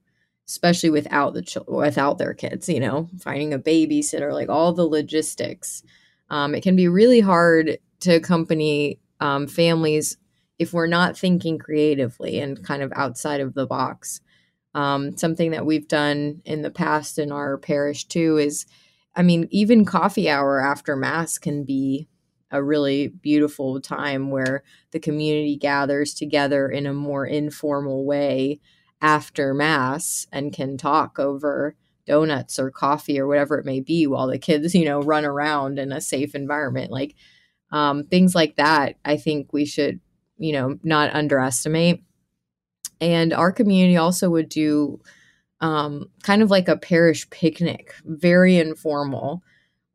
especially 0.48 0.88
without 0.88 1.34
the 1.34 1.42
ch- 1.42 1.58
without 1.68 2.16
their 2.16 2.32
kids 2.32 2.68
you 2.70 2.80
know 2.80 3.08
finding 3.20 3.52
a 3.52 3.58
babysitter 3.58 4.32
like 4.32 4.48
all 4.48 4.72
the 4.72 4.86
logistics 4.86 5.82
um, 6.32 6.54
it 6.54 6.62
can 6.62 6.74
be 6.74 6.88
really 6.88 7.20
hard 7.20 7.78
to 8.00 8.14
accompany 8.14 8.98
um, 9.20 9.46
families 9.46 10.16
if 10.58 10.72
we're 10.72 10.86
not 10.86 11.16
thinking 11.16 11.58
creatively 11.58 12.40
and 12.40 12.64
kind 12.64 12.82
of 12.82 12.90
outside 12.96 13.40
of 13.40 13.52
the 13.52 13.66
box. 13.66 14.20
Um, 14.74 15.16
something 15.18 15.50
that 15.50 15.66
we've 15.66 15.86
done 15.86 16.40
in 16.46 16.62
the 16.62 16.70
past 16.70 17.18
in 17.18 17.30
our 17.30 17.58
parish 17.58 18.06
too 18.06 18.38
is, 18.38 18.64
I 19.14 19.22
mean, 19.22 19.46
even 19.50 19.84
coffee 19.84 20.30
hour 20.30 20.58
after 20.58 20.96
Mass 20.96 21.36
can 21.36 21.64
be 21.64 22.08
a 22.50 22.62
really 22.62 23.08
beautiful 23.08 23.78
time 23.80 24.30
where 24.30 24.62
the 24.92 25.00
community 25.00 25.56
gathers 25.56 26.14
together 26.14 26.66
in 26.66 26.86
a 26.86 26.94
more 26.94 27.26
informal 27.26 28.06
way 28.06 28.58
after 29.02 29.52
Mass 29.52 30.26
and 30.32 30.52
can 30.52 30.78
talk 30.78 31.18
over 31.18 31.76
donuts 32.06 32.58
or 32.58 32.70
coffee 32.70 33.18
or 33.18 33.26
whatever 33.26 33.58
it 33.58 33.66
may 33.66 33.80
be 33.80 34.06
while 34.06 34.26
the 34.26 34.38
kids, 34.38 34.74
you 34.74 34.84
know, 34.84 35.00
run 35.00 35.24
around 35.24 35.78
in 35.78 35.92
a 35.92 36.00
safe 36.00 36.34
environment. 36.34 36.90
Like 36.90 37.14
um, 37.70 38.04
things 38.04 38.34
like 38.34 38.56
that, 38.56 38.96
I 39.04 39.16
think 39.16 39.52
we 39.52 39.64
should, 39.64 40.00
you 40.38 40.52
know, 40.52 40.78
not 40.82 41.14
underestimate. 41.14 42.02
And 43.00 43.32
our 43.32 43.50
community 43.50 43.96
also 43.96 44.30
would 44.30 44.48
do 44.48 45.00
um, 45.60 46.06
kind 46.22 46.42
of 46.42 46.50
like 46.50 46.68
a 46.68 46.76
parish 46.76 47.28
picnic, 47.30 47.94
very 48.04 48.58
informal. 48.58 49.42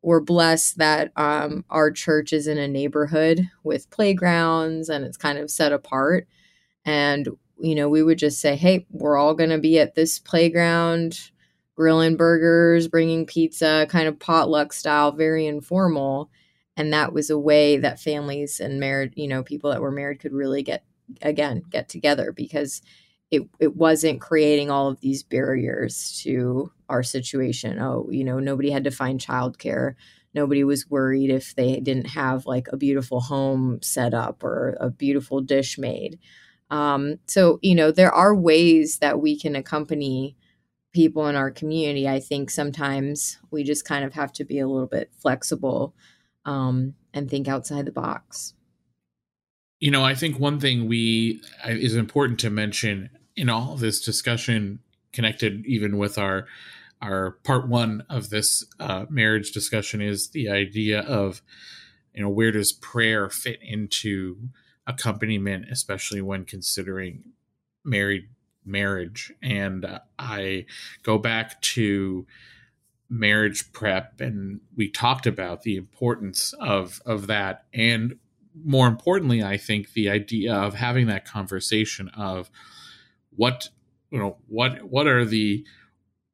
We're 0.02 0.22
blessed 0.22 0.78
that 0.78 1.12
um, 1.16 1.66
our 1.70 1.92
church 1.92 2.32
is 2.32 2.48
in 2.48 2.58
a 2.58 2.68
neighborhood 2.68 3.42
with 3.64 3.90
playgrounds 3.90 4.90
and 4.90 5.04
it's 5.04 5.18
kind 5.18 5.38
of 5.38 5.52
set 5.52 5.74
apart. 5.74 6.28
And, 6.86 7.28
you 7.60 7.76
know, 7.76 7.90
we 7.90 8.02
would 8.02 8.18
just 8.18 8.40
say, 8.40 8.56
hey, 8.56 8.86
we're 8.90 9.18
all 9.18 9.34
going 9.34 9.50
to 9.50 9.58
be 9.58 9.80
at 9.80 9.96
this 9.96 10.20
playground 10.20 11.32
grilling 11.78 12.18
burgers, 12.18 12.88
bringing 12.88 13.26
pizza, 13.26 13.86
kind 13.90 14.08
of 14.08 14.20
potluck 14.20 14.74
style, 14.74 15.12
very 15.12 15.46
informal. 15.46 16.30
And 16.76 16.92
that 16.92 17.14
was 17.14 17.30
a 17.30 17.40
way 17.40 17.78
that 17.78 18.00
families 18.00 18.60
and 18.60 18.80
married, 18.80 19.14
you 19.16 19.28
know, 19.28 19.44
people 19.44 19.70
that 19.72 19.82
were 19.82 19.92
married 19.92 20.20
could 20.20 20.34
really 20.34 20.64
get, 20.64 20.84
again, 21.22 21.64
get 21.70 21.88
together 21.88 22.32
because 22.32 22.82
it, 23.30 23.44
it 23.60 23.76
wasn't 23.76 24.22
creating 24.22 24.72
all 24.72 24.88
of 24.88 25.00
these 25.02 25.22
barriers 25.22 26.20
to 26.24 26.72
our 26.90 27.04
situation. 27.04 27.80
Oh, 27.80 28.08
you 28.10 28.24
know, 28.24 28.40
nobody 28.40 28.72
had 28.72 28.84
to 28.86 28.92
find 28.92 29.20
childcare. 29.20 29.94
Nobody 30.34 30.64
was 30.64 30.90
worried 30.90 31.30
if 31.30 31.56
they 31.56 31.80
didn't 31.80 32.08
have 32.08 32.46
like 32.46 32.68
a 32.72 32.78
beautiful 32.78 33.22
home 33.22 33.80
set 33.84 34.14
up 34.14 34.44
or 34.44 34.78
a 34.80 34.90
beautiful 34.90 35.42
dish 35.42 35.78
made. 35.78 36.18
Um, 36.70 37.20
so, 37.28 37.60
you 37.62 37.76
know, 37.76 37.92
there 37.92 38.12
are 38.12 38.36
ways 38.36 38.98
that 39.00 39.22
we 39.22 39.40
can 39.40 39.56
accompany 39.56 40.36
people 40.98 41.28
in 41.28 41.36
our 41.36 41.52
community, 41.52 42.10
I 42.10 42.20
think 42.20 42.50
sometimes 42.50 43.38
we 43.52 43.64
just 43.64 43.86
kind 43.86 44.04
of 44.04 44.16
have 44.16 44.34
to 44.34 44.44
be 44.44 44.58
a 44.58 44.68
little 44.68 44.88
bit 44.88 45.12
flexible 45.16 45.94
um, 46.44 46.96
and 47.14 47.30
think 47.30 47.48
outside 47.48 47.86
the 47.86 47.92
box. 47.92 48.56
You 49.80 49.92
know, 49.92 50.04
I 50.04 50.16
think 50.16 50.40
one 50.40 50.60
thing 50.60 50.88
we 50.88 51.40
is 51.68 51.96
important 51.96 52.40
to 52.40 52.50
mention 52.50 53.12
in 53.36 53.48
all 53.48 53.76
this 53.76 54.04
discussion, 54.04 54.80
connected 55.14 55.64
even 55.68 56.00
with 56.00 56.18
our 56.18 56.48
our 57.00 57.38
part 57.44 57.68
one 57.68 58.04
of 58.10 58.32
this 58.32 58.66
uh, 58.80 59.06
marriage 59.08 59.52
discussion, 59.52 60.02
is 60.02 60.30
the 60.30 60.50
idea 60.50 61.02
of 61.02 61.44
you 62.16 62.24
know 62.24 62.30
where 62.30 62.52
does 62.52 62.74
prayer 62.74 63.30
fit 63.30 63.60
into 63.62 64.50
accompaniment, 64.88 65.66
especially 65.70 66.24
when 66.24 66.44
considering 66.44 67.34
married 67.86 68.30
marriage. 68.68 69.32
And 69.42 70.00
I 70.20 70.66
go 71.04 71.18
back 71.18 71.62
to 71.62 72.26
marriage 73.10 73.72
prep 73.72 74.20
and 74.20 74.60
we 74.76 74.90
talked 74.90 75.26
about 75.26 75.62
the 75.62 75.78
importance 75.78 76.54
of 76.60 77.02
of 77.06 77.28
that 77.28 77.64
and 77.74 78.18
more 78.66 78.86
importantly 78.86 79.42
i 79.42 79.56
think 79.56 79.94
the 79.94 80.10
idea 80.10 80.54
of 80.54 80.74
having 80.74 81.08
that 81.08 81.24
conversation 81.24 82.10
of 82.10 82.50
what 83.38 83.70
you 84.12 84.20
know 84.20 84.36
what 84.48 84.84
what 84.84 85.08
are 85.08 85.24
the 85.24 85.64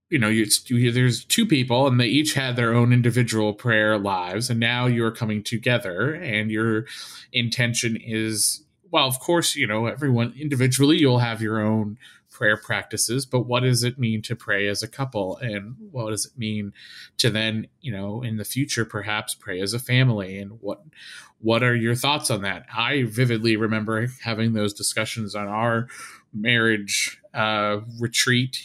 you 0.10 0.20
know 0.20 0.30
you, 0.30 0.46
there's 0.92 1.26
two 1.26 1.46
people 1.46 1.88
and 1.88 2.00
they 2.00 2.06
each 2.06 2.34
had 2.34 2.56
their 2.56 2.74
own 2.74 2.94
individual 2.94 3.54
prayer 3.54 3.98
lives 3.98 4.50
and 4.50 4.60
now 4.60 4.86
you're 4.86 5.12
coming 5.12 5.44
together 5.44 6.14
and 6.14 6.52
your 6.52 6.86
intention 7.32 7.98
is 7.98 8.64
well 8.92 9.08
of 9.08 9.20
course 9.20 9.56
you 9.56 9.68
know 9.68 9.88
everyone 9.88 10.34
individually 10.40 10.98
you'll 10.98 11.20
have 11.20 11.42
your 11.42 11.60
own 11.60 11.98
prayer 12.34 12.58
practices, 12.58 13.26
but 13.26 13.42
what 13.42 13.62
does 13.62 13.84
it 13.84 14.00
mean 14.00 14.22
to 14.24 14.36
pray 14.36 14.68
as 14.68 14.84
a 14.84 14.88
couple? 14.88 15.38
And 15.38 15.76
what 15.92 16.10
does 16.10 16.26
it 16.26 16.38
mean 16.38 16.74
to 17.18 17.30
then, 17.30 17.68
you 17.82 17.92
know, 17.92 18.24
in 18.24 18.38
the 18.38 18.44
future 18.44 18.84
perhaps 18.84 19.36
pray 19.36 19.62
as 19.62 19.74
a 19.74 19.80
family? 19.80 20.40
And 20.40 20.60
what 20.60 20.82
what 21.40 21.64
are 21.64 21.76
your 21.76 21.96
thoughts 21.96 22.32
on 22.32 22.42
that? 22.42 22.66
I 22.76 23.04
vividly 23.04 23.56
remember 23.56 24.08
having 24.24 24.54
those 24.54 24.74
discussions 24.74 25.36
on 25.36 25.48
our 25.48 25.88
marriage 26.34 27.22
uh, 27.34 27.82
retreat 28.00 28.62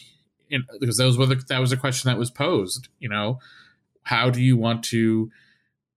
in, 0.49 0.65
because 0.81 0.97
those 0.97 1.19
were 1.19 1.27
the, 1.27 1.43
that 1.49 1.59
was 1.59 1.73
a 1.73 1.77
question 1.77 2.09
that 2.09 2.19
was 2.19 2.31
posed, 2.31 2.89
you 2.99 3.09
know, 3.09 3.39
how 4.05 4.31
do 4.31 4.41
you 4.41 4.57
want 4.57 4.83
to 4.85 5.31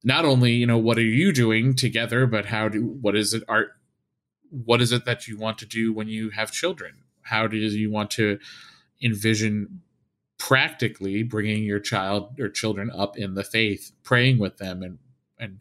not 0.04 0.26
only, 0.26 0.52
you 0.54 0.66
know, 0.66 0.78
what 0.78 0.98
are 0.98 1.02
you 1.02 1.32
doing 1.32 1.76
together, 1.76 2.26
but 2.26 2.48
how 2.48 2.68
do 2.68 2.84
what 2.84 3.16
is 3.16 3.34
it 3.34 3.44
art 3.48 3.72
what 4.50 4.82
is 4.82 4.92
it 4.92 5.06
that 5.06 5.28
you 5.28 5.38
want 5.38 5.58
to 5.60 5.66
do 5.66 5.94
when 5.94 6.10
you 6.10 6.30
have 6.32 6.52
children 6.52 7.04
how 7.24 7.48
do 7.48 7.58
you 7.58 7.92
want 7.92 8.12
to 8.12 8.40
envision 9.02 9.82
practically 10.38 11.22
bringing 11.22 11.64
your 11.64 11.80
child 11.80 12.40
or 12.40 12.50
children 12.50 12.90
up 12.96 13.18
in 13.18 13.36
the 13.36 13.44
faith, 13.44 13.92
praying 14.04 14.40
with 14.40 14.58
them, 14.58 14.82
and 14.82 14.98
and 15.40 15.60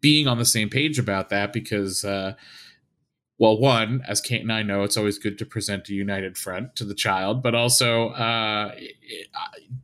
being 0.00 0.26
on 0.26 0.38
the 0.38 0.44
same 0.44 0.68
page 0.68 0.98
about 0.98 1.28
that 1.28 1.52
because. 1.52 2.04
Uh, 2.04 2.34
well, 3.38 3.58
one, 3.58 4.02
as 4.06 4.20
Kate 4.20 4.42
and 4.42 4.52
I 4.52 4.62
know, 4.62 4.82
it's 4.82 4.98
always 4.98 5.18
good 5.18 5.38
to 5.38 5.46
present 5.46 5.88
a 5.88 5.94
united 5.94 6.36
front 6.36 6.76
to 6.76 6.84
the 6.84 6.94
child, 6.94 7.42
but 7.42 7.54
also 7.54 8.10
uh, 8.10 8.74
it, 8.76 9.28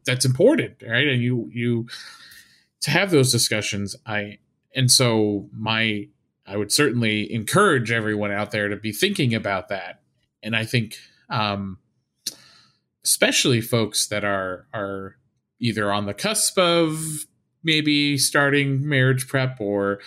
that's 0.04 0.26
important, 0.26 0.74
right? 0.86 1.08
And 1.08 1.22
you 1.22 1.48
you 1.50 1.86
to 2.82 2.90
have 2.90 3.10
those 3.10 3.32
discussions. 3.32 3.96
I 4.04 4.40
and 4.74 4.90
so 4.90 5.48
my 5.52 6.08
I 6.46 6.58
would 6.58 6.70
certainly 6.70 7.32
encourage 7.32 7.90
everyone 7.90 8.30
out 8.30 8.50
there 8.50 8.68
to 8.68 8.76
be 8.76 8.92
thinking 8.92 9.34
about 9.34 9.68
that 9.68 10.02
and 10.46 10.56
I 10.56 10.64
think 10.64 10.96
um, 11.28 11.78
especially 13.04 13.60
folks 13.60 14.06
that 14.06 14.24
are 14.24 14.66
are 14.72 15.16
either 15.60 15.92
on 15.92 16.06
the 16.06 16.14
cusp 16.14 16.56
of 16.58 17.26
maybe 17.62 18.16
starting 18.16 18.88
marriage 18.88 19.26
prep 19.26 19.60
or 19.60 20.00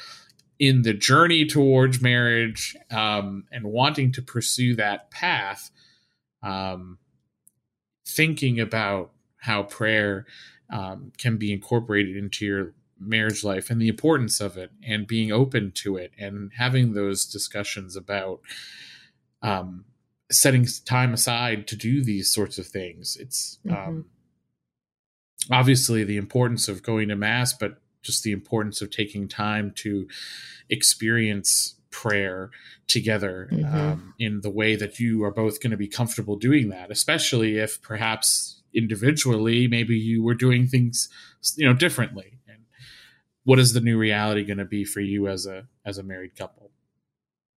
in 0.60 0.82
the 0.84 0.94
journey 0.94 1.46
towards 1.46 2.02
marriage 2.02 2.76
um, 2.92 3.46
and 3.52 3.66
wanting 3.66 4.12
to 4.12 4.22
pursue 4.22 4.76
that 4.76 5.10
path, 5.12 5.72
um, 6.44 6.98
thinking 8.06 8.60
about 8.60 9.12
how 9.38 9.64
prayer 9.64 10.26
um, 10.70 11.12
can 11.18 11.38
be 11.38 11.52
incorporated 11.52 12.16
into 12.16 12.46
your 12.46 12.74
marriage 13.00 13.44
life 13.44 13.70
and 13.70 13.82
the 13.82 13.88
importance 13.88 14.42
of 14.42 14.58
it 14.58 14.72
and 14.86 15.08
being 15.08 15.32
open 15.32 15.72
to 15.72 15.96
it 15.96 16.12
and 16.20 16.52
having 16.58 16.94
those 16.94 17.26
discussions 17.26 17.96
about 17.96 18.42
um, 19.42 19.86
setting 20.32 20.68
time 20.86 21.14
aside 21.14 21.68
to 21.68 21.76
do 21.76 22.04
these 22.04 22.32
sorts 22.32 22.58
of 22.58 22.68
things. 22.68 23.18
It's 23.20 23.60
mm-hmm. 23.66 23.90
um, 23.90 24.06
obviously 25.52 26.04
the 26.04 26.18
importance 26.18 26.68
of 26.68 26.84
going 26.84 27.10
to 27.10 27.16
mass, 27.16 27.54
but 27.54 27.82
just 28.02 28.24
the 28.24 28.32
importance 28.32 28.82
of 28.82 28.92
taking 28.92 29.28
time 29.28 29.74
to 29.78 30.08
experience 30.70 31.76
prayer 31.92 32.52
together 32.88 33.50
mm-hmm. 33.52 33.76
um, 33.76 34.14
in 34.20 34.42
the 34.42 34.50
way 34.50 34.76
that 34.76 35.00
you 35.00 35.24
are 35.24 35.32
both 35.32 35.62
going 35.62 35.72
to 35.72 35.78
be 35.78 35.88
comfortable 35.88 36.36
doing 36.36 36.70
that, 36.70 36.92
especially 36.92 37.58
if 37.58 37.82
perhaps 37.82 38.60
individually 38.74 39.68
maybe 39.68 39.98
you 39.98 40.24
were 40.24 40.36
doing 40.36 40.68
things 40.68 41.10
you 41.56 41.66
know 41.66 41.74
differently 41.74 42.40
and 42.48 42.60
what 43.44 43.60
is 43.60 43.74
the 43.74 43.82
new 43.82 43.98
reality 43.98 44.44
going 44.44 44.58
to 44.58 44.66
be 44.66 44.84
for 44.84 45.00
you 45.00 45.28
as 45.28 45.46
a 45.46 45.66
as 45.86 45.98
a 45.98 46.04
married 46.04 46.36
couple 46.36 46.70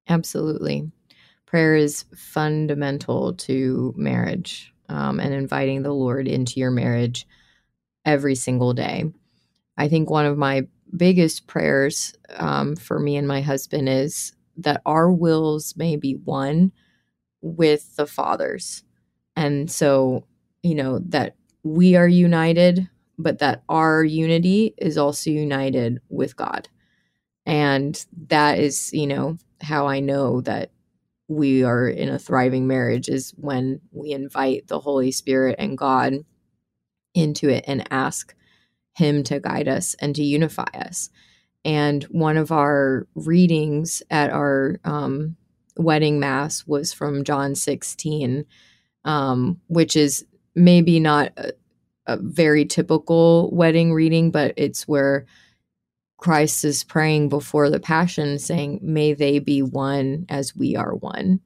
absolutely 0.08 0.90
prayer 1.52 1.76
is 1.76 2.06
fundamental 2.16 3.34
to 3.34 3.92
marriage 3.94 4.72
um, 4.88 5.20
and 5.20 5.34
inviting 5.34 5.82
the 5.82 5.92
Lord 5.92 6.26
into 6.26 6.58
your 6.58 6.70
marriage 6.70 7.26
every 8.06 8.34
single 8.34 8.72
day. 8.72 9.04
I 9.76 9.88
think 9.88 10.08
one 10.08 10.24
of 10.24 10.38
my 10.38 10.66
biggest 10.96 11.46
prayers 11.46 12.14
um, 12.38 12.74
for 12.74 12.98
me 12.98 13.18
and 13.18 13.28
my 13.28 13.42
husband 13.42 13.86
is 13.90 14.32
that 14.56 14.80
our 14.86 15.12
wills 15.12 15.74
may 15.76 15.96
be 15.96 16.14
one 16.24 16.72
with 17.42 17.96
the 17.96 18.06
Father's. 18.06 18.82
And 19.36 19.70
so, 19.70 20.24
you 20.62 20.74
know, 20.74 21.00
that 21.00 21.36
we 21.64 21.96
are 21.96 22.08
united, 22.08 22.88
but 23.18 23.40
that 23.40 23.62
our 23.68 24.02
unity 24.02 24.72
is 24.78 24.96
also 24.96 25.28
united 25.28 26.00
with 26.08 26.34
God. 26.34 26.70
And 27.44 28.02
that 28.28 28.58
is, 28.58 28.90
you 28.94 29.06
know, 29.06 29.36
how 29.60 29.86
I 29.86 30.00
know 30.00 30.40
that 30.40 30.70
we 31.28 31.62
are 31.64 31.88
in 31.88 32.08
a 32.08 32.18
thriving 32.18 32.66
marriage 32.66 33.08
is 33.08 33.32
when 33.36 33.80
we 33.90 34.12
invite 34.12 34.68
the 34.68 34.80
Holy 34.80 35.10
Spirit 35.10 35.56
and 35.58 35.78
God 35.78 36.14
into 37.14 37.48
it 37.48 37.64
and 37.66 37.86
ask 37.90 38.34
Him 38.94 39.22
to 39.24 39.40
guide 39.40 39.68
us 39.68 39.94
and 40.00 40.14
to 40.16 40.22
unify 40.22 40.68
us. 40.74 41.10
And 41.64 42.02
one 42.04 42.36
of 42.36 42.50
our 42.50 43.06
readings 43.14 44.02
at 44.10 44.30
our 44.30 44.80
um, 44.84 45.36
wedding 45.76 46.18
mass 46.18 46.66
was 46.66 46.92
from 46.92 47.24
John 47.24 47.54
16, 47.54 48.44
um, 49.04 49.60
which 49.68 49.96
is 49.96 50.24
maybe 50.54 50.98
not 51.00 51.32
a, 51.36 51.52
a 52.06 52.16
very 52.16 52.64
typical 52.64 53.50
wedding 53.52 53.92
reading, 53.92 54.30
but 54.30 54.54
it's 54.56 54.88
where 54.88 55.26
Christ 56.22 56.64
is 56.64 56.84
praying 56.84 57.30
before 57.30 57.68
the 57.68 57.80
passion, 57.80 58.38
saying, 58.38 58.78
May 58.80 59.12
they 59.12 59.40
be 59.40 59.60
one 59.60 60.24
as 60.28 60.54
we 60.54 60.76
are 60.76 60.94
one. 60.94 61.40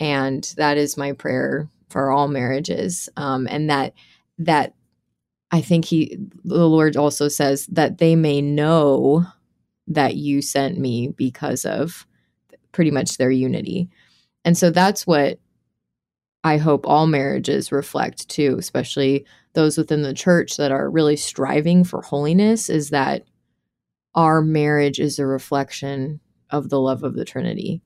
And 0.00 0.52
that 0.56 0.76
is 0.76 0.96
my 0.96 1.12
prayer 1.12 1.68
for 1.90 2.10
all 2.10 2.26
marriages. 2.26 3.08
Um, 3.16 3.46
and 3.48 3.70
that, 3.70 3.94
that 4.38 4.74
I 5.52 5.60
think 5.60 5.84
he, 5.84 6.18
the 6.42 6.68
Lord 6.68 6.96
also 6.96 7.28
says 7.28 7.66
that 7.66 7.98
they 7.98 8.16
may 8.16 8.42
know 8.42 9.24
that 9.86 10.16
you 10.16 10.42
sent 10.42 10.76
me 10.76 11.14
because 11.16 11.64
of 11.64 12.04
pretty 12.72 12.90
much 12.90 13.16
their 13.16 13.30
unity. 13.30 13.88
And 14.44 14.58
so 14.58 14.70
that's 14.70 15.06
what 15.06 15.38
I 16.42 16.56
hope 16.56 16.84
all 16.84 17.06
marriages 17.06 17.70
reflect 17.70 18.28
too, 18.28 18.56
especially 18.58 19.24
those 19.52 19.78
within 19.78 20.02
the 20.02 20.14
church 20.14 20.56
that 20.56 20.72
are 20.72 20.90
really 20.90 21.16
striving 21.16 21.84
for 21.84 22.02
holiness, 22.02 22.68
is 22.68 22.90
that 22.90 23.22
our 24.14 24.42
marriage 24.42 24.98
is 24.98 25.18
a 25.18 25.26
reflection 25.26 26.20
of 26.50 26.68
the 26.68 26.80
love 26.80 27.02
of 27.02 27.14
the 27.14 27.24
Trinity. 27.24 27.82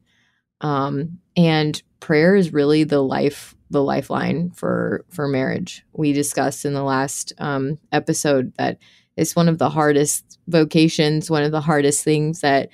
Um, 0.60 1.18
and 1.36 1.82
prayer 2.00 2.36
is 2.36 2.52
really 2.52 2.84
the 2.84 3.02
life 3.02 3.54
the 3.70 3.82
lifeline 3.82 4.50
for 4.50 5.04
for 5.10 5.26
marriage. 5.26 5.84
We 5.92 6.12
discussed 6.12 6.64
in 6.64 6.74
the 6.74 6.82
last 6.82 7.32
um, 7.38 7.78
episode 7.92 8.52
that 8.56 8.78
it's 9.16 9.36
one 9.36 9.48
of 9.48 9.58
the 9.58 9.70
hardest 9.70 10.38
vocations, 10.46 11.30
one 11.30 11.42
of 11.42 11.52
the 11.52 11.60
hardest 11.60 12.04
things 12.04 12.40
that 12.40 12.68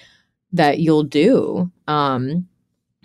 that 0.52 0.78
you'll 0.78 1.04
do. 1.04 1.70
Um, 1.88 2.46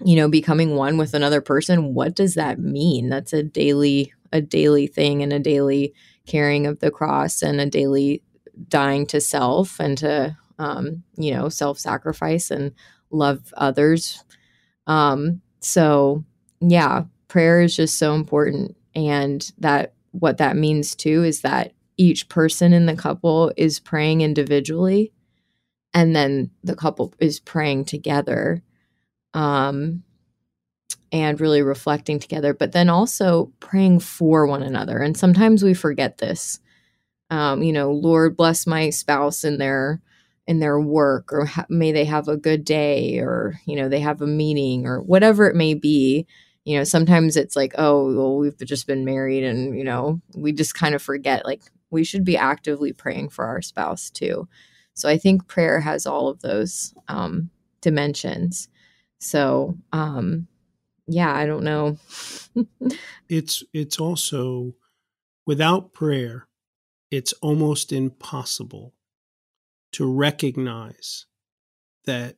you 0.04 0.18
know, 0.18 0.28
becoming 0.28 0.76
one 0.76 0.98
with 0.98 1.14
another 1.14 1.40
person. 1.40 1.94
What 1.94 2.16
does 2.16 2.36
that 2.36 2.60
mean? 2.60 3.10
That's 3.10 3.34
a 3.34 3.44
daily 3.44 4.14
a 4.34 4.42
daily 4.42 4.88
thing 4.88 5.24
and 5.24 5.32
a 5.32 5.40
daily 5.40 5.94
carrying 6.28 6.68
of 6.68 6.80
the 6.80 6.92
cross 6.92 7.42
and 7.42 7.62
a 7.62 7.66
daily 7.66 8.22
dying 8.68 9.06
to 9.08 9.22
self 9.22 9.80
and 9.80 9.98
to 10.00 10.38
um, 10.60 11.04
you 11.18 11.34
know 11.34 11.50
self 11.50 11.80
sacrifice 11.80 12.52
and 12.52 12.74
love 13.12 13.54
others. 13.58 14.24
Um, 14.88 15.42
so 15.60 16.24
yeah, 16.62 17.04
prayer 17.28 17.62
is 17.62 17.76
just 17.76 17.98
so 17.98 18.16
important, 18.16 18.76
and 18.96 19.52
that 19.60 19.94
what 20.12 20.38
that 20.38 20.56
means 20.56 20.96
too 20.96 21.24
is 21.24 21.42
that 21.42 21.74
each 21.98 22.30
person 22.30 22.74
in 22.74 22.86
the 22.86 22.96
couple 22.96 23.52
is 23.58 23.80
praying 23.80 24.22
individually 24.22 25.12
and 25.94 26.16
then 26.16 26.52
the 26.64 26.76
couple 26.76 27.14
is 27.20 27.40
praying 27.40 27.86
together 27.86 28.62
um, 29.34 30.04
and 31.12 31.40
really 31.40 31.62
reflecting 31.62 32.20
together 32.20 32.54
but 32.54 32.74
then 32.74 32.90
also 32.90 33.52
praying 33.60 34.00
for 34.00 34.46
one 34.46 34.64
another. 34.64 35.00
And 35.00 35.18
sometimes 35.18 35.64
we 35.64 35.74
forget 35.74 36.18
this 36.18 36.60
um, 37.36 37.62
you 37.62 37.74
know 37.74 37.92
lord 37.92 38.38
bless 38.38 38.66
my 38.66 38.90
spouse 38.90 39.44
in 39.44 39.58
their 39.58 40.02
in 40.48 40.60
their 40.60 40.80
work 40.80 41.34
or 41.34 41.46
ha- 41.46 41.66
may 41.70 41.92
they 41.92 42.06
have 42.06 42.28
a 42.28 42.38
good 42.38 42.64
day 42.64 43.20
or 43.20 43.60
you 43.66 43.76
know 43.76 43.90
they 43.90 44.00
have 44.00 44.22
a 44.22 44.28
meeting 44.28 44.86
or 44.86 45.02
whatever 45.02 45.48
it 45.48 45.56
may 45.56 45.74
be. 45.74 46.26
You 46.64 46.78
know 46.78 46.84
sometimes 46.84 47.36
it's 47.36 47.56
like 47.56 47.74
oh 47.78 48.16
well 48.16 48.38
we've 48.38 48.58
just 48.58 48.88
been 48.88 49.06
married 49.06 49.44
and 49.44 49.78
you 49.78 49.84
know 49.84 50.22
we 50.36 50.52
just 50.52 50.74
kind 50.76 50.96
of 50.96 51.02
forget 51.02 51.46
like 51.46 51.62
we 51.92 52.04
should 52.04 52.24
be 52.24 52.38
actively 52.38 52.94
praying 52.94 53.30
for 53.30 53.46
our 53.46 53.62
spouse 53.62 54.10
too. 54.10 54.48
So 54.94 55.10
i 55.10 55.18
think 55.18 55.48
prayer 55.48 55.82
has 55.82 56.06
all 56.06 56.30
of 56.30 56.42
those 56.42 56.94
um, 57.08 57.50
dimensions. 57.82 58.70
So 59.20 59.78
um, 59.92 60.48
yeah 61.08 61.34
i 61.36 61.46
don't 61.46 61.64
know. 61.64 61.98
It's 63.28 63.64
it's 63.74 64.00
also 64.00 64.76
without 65.46 65.94
prayer 65.94 66.48
it's 67.12 67.34
almost 67.34 67.92
impossible 67.92 68.94
to 69.94 70.12
recognize 70.12 71.26
that 72.06 72.36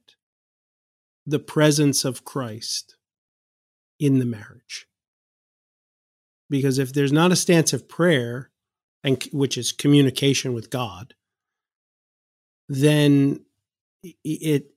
the 1.26 1.40
presence 1.40 2.06
of 2.06 2.24
Christ 2.24 2.96
in 4.00 4.20
the 4.20 4.26
marriage. 4.26 4.88
Because 6.50 6.80
if 6.80 6.94
there's 6.94 7.12
not 7.12 7.32
a 7.32 7.36
stance 7.36 7.74
of 7.74 7.90
prayer, 7.90 8.52
and 9.04 9.22
which 9.32 9.58
is 9.58 9.72
communication 9.72 10.54
with 10.54 10.70
God, 10.70 11.14
then 12.70 13.46
it 14.24 14.72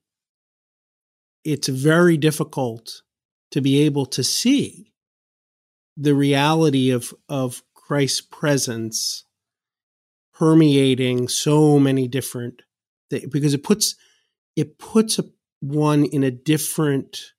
it's 1.45 1.69
very 1.69 2.17
difficult 2.17 3.03
to 3.51 3.61
be 3.61 3.81
able 3.81 4.07
to 4.07 4.23
see 4.23 4.93
the 5.97 6.15
reality 6.15 6.91
of 6.91 7.15
of 7.29 7.63
Christ's 7.75 8.21
presence 8.21 9.25
permeating 10.41 11.29
so 11.29 11.79
many 11.79 12.09
different 12.09 12.63
things 13.11 13.27
because 13.31 13.53
it 13.53 13.63
puts 13.63 13.95
it 14.57 14.79
puts 14.79 15.19
a, 15.19 15.25
one 15.61 16.07
in 16.07 16.25
a 16.25 16.31
different 16.31 17.33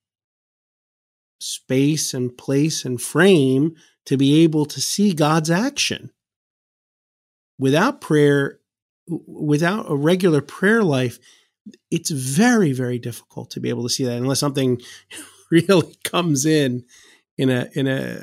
space 1.40 2.14
and 2.14 2.38
place 2.38 2.86
and 2.86 3.02
frame 3.02 3.76
to 4.06 4.18
be 4.18 4.44
able 4.44 4.66
to 4.66 4.80
see 4.80 5.16
God's 5.16 5.50
action. 5.50 6.12
Without 7.58 8.02
prayer, 8.02 8.60
without 9.08 9.90
a 9.90 9.96
regular 9.96 10.42
prayer 10.42 10.84
life, 10.84 11.18
it's 11.90 12.12
very, 12.12 12.72
very 12.72 13.00
difficult 13.00 13.50
to 13.52 13.60
be 13.60 13.70
able 13.70 13.84
to 13.84 13.90
see 13.90 14.06
that 14.06 14.18
unless 14.18 14.40
something 14.40 14.80
really 15.52 15.96
comes 16.04 16.46
in 16.46 16.86
in 17.36 17.50
a 17.50 17.68
in 17.74 17.88
a 17.88 18.20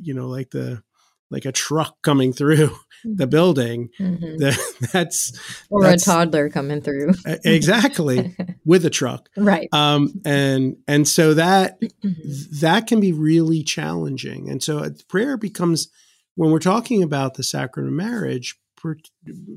you 0.00 0.12
know 0.12 0.26
like 0.26 0.50
the 0.50 0.82
like 1.30 1.44
a 1.44 1.52
truck 1.52 2.02
coming 2.02 2.32
through 2.32 2.76
the 3.04 3.26
building 3.26 3.90
mm-hmm. 3.98 4.36
that, 4.38 4.88
that's 4.92 5.38
or 5.70 5.82
that's, 5.82 6.02
a 6.02 6.06
toddler 6.06 6.48
coming 6.48 6.80
through 6.80 7.12
exactly 7.44 8.36
with 8.64 8.84
a 8.84 8.90
truck 8.90 9.28
right 9.36 9.68
um 9.72 10.12
and 10.24 10.76
and 10.86 11.06
so 11.06 11.34
that 11.34 11.80
mm-hmm. 11.80 12.58
that 12.60 12.86
can 12.86 13.00
be 13.00 13.12
really 13.12 13.62
challenging 13.62 14.48
and 14.48 14.62
so 14.62 14.78
uh, 14.78 14.90
prayer 15.08 15.36
becomes 15.36 15.88
when 16.34 16.50
we're 16.50 16.58
talking 16.58 17.02
about 17.02 17.34
the 17.34 17.42
sacrament 17.42 17.92
of 17.92 17.96
marriage 17.96 18.58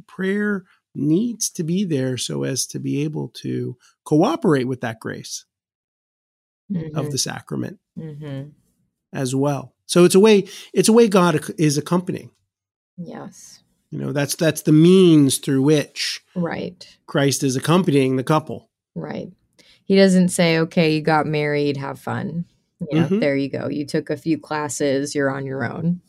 prayer 0.08 0.63
needs 0.95 1.49
to 1.49 1.63
be 1.63 1.84
there 1.84 2.17
so 2.17 2.43
as 2.43 2.65
to 2.65 2.80
be 2.80 3.04
able 3.04 3.30
to 3.30 3.78
cooperate 4.04 4.63
with 4.63 4.82
that 4.82 4.99
grace 4.99 5.45
mm-hmm. 6.71 6.97
of 6.97 7.12
the 7.12 7.17
sacrament 7.17 7.80
mm-hmm. 7.97 8.49
as 9.13 9.36
well 9.36 9.75
so 9.89 10.06
it's 10.06 10.15
a 10.15 10.19
way 10.19 10.47
it's 10.71 10.88
a 10.88 10.93
way 10.93 11.08
God 11.08 11.39
is 11.58 11.78
accompanying. 11.78 12.30
Yes. 12.99 13.62
You 13.91 13.99
know, 13.99 14.12
that's 14.12 14.35
that's 14.35 14.62
the 14.62 14.71
means 14.71 15.39
through 15.39 15.63
which 15.63 16.21
right 16.35 16.97
Christ 17.07 17.43
is 17.43 17.55
accompanying 17.55 18.17
the 18.17 18.23
couple. 18.23 18.69
Right. 18.93 19.31
He 19.83 19.95
doesn't 19.95 20.29
say, 20.29 20.59
"Okay, 20.59 20.93
you 20.95 21.01
got 21.01 21.25
married, 21.25 21.77
have 21.77 21.99
fun." 21.99 22.45
You 22.79 22.99
know, 22.99 23.05
mm-hmm. 23.05 23.19
there 23.19 23.35
you 23.35 23.49
go. 23.49 23.67
You 23.67 23.85
took 23.85 24.09
a 24.09 24.17
few 24.17 24.38
classes, 24.38 25.15
you're 25.15 25.31
on 25.31 25.45
your 25.45 25.65
own. 25.65 26.01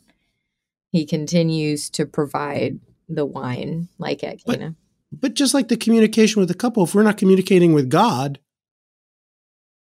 He 0.91 1.05
continues 1.05 1.89
to 1.91 2.05
provide 2.05 2.79
the 3.09 3.25
wine 3.25 3.89
like 3.97 4.23
at 4.23 4.45
Cana. 4.45 4.75
But, 5.11 5.21
but 5.21 5.33
just 5.33 5.53
like 5.53 5.67
the 5.67 5.75
communication 5.75 6.39
with 6.39 6.49
the 6.49 6.55
couple, 6.55 6.83
if 6.83 6.93
we're 6.93 7.03
not 7.03 7.17
communicating 7.17 7.73
with 7.73 7.89
God, 7.89 8.39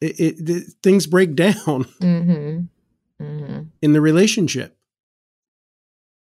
it, 0.01 0.19
it, 0.19 0.49
it 0.49 0.63
things 0.81 1.05
break 1.05 1.35
down. 1.35 1.83
Mm-hmm 2.01 2.61
mm-hmm. 3.21 3.61
in 3.81 3.93
the 3.93 4.01
relationship. 4.01 4.77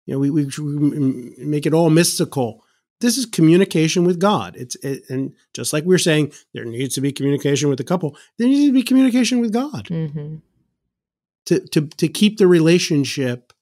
You 0.08 0.14
know, 0.14 0.20
we, 0.20 0.30
we, 0.30 0.46
we, 0.46 1.34
make 1.36 1.66
it 1.66 1.74
all 1.74 1.90
mystical. 1.90 2.64
This 3.02 3.18
is 3.18 3.26
communication 3.26 4.04
with 4.04 4.18
God. 4.18 4.56
It's 4.56 4.74
it, 4.76 5.02
and 5.10 5.34
just 5.52 5.74
like 5.74 5.84
we 5.84 5.94
are 5.94 5.98
saying, 5.98 6.32
there 6.54 6.64
needs 6.64 6.94
to 6.94 7.02
be 7.02 7.12
communication 7.12 7.68
with 7.68 7.76
the 7.76 7.84
couple. 7.84 8.16
There 8.38 8.48
needs 8.48 8.66
to 8.66 8.72
be 8.72 8.82
communication 8.82 9.38
with 9.38 9.52
God 9.52 9.84
mm-hmm. 9.84 10.36
to 11.44 11.60
to 11.60 11.82
to 11.82 12.08
keep 12.08 12.38
the 12.38 12.46
relationship 12.46 13.52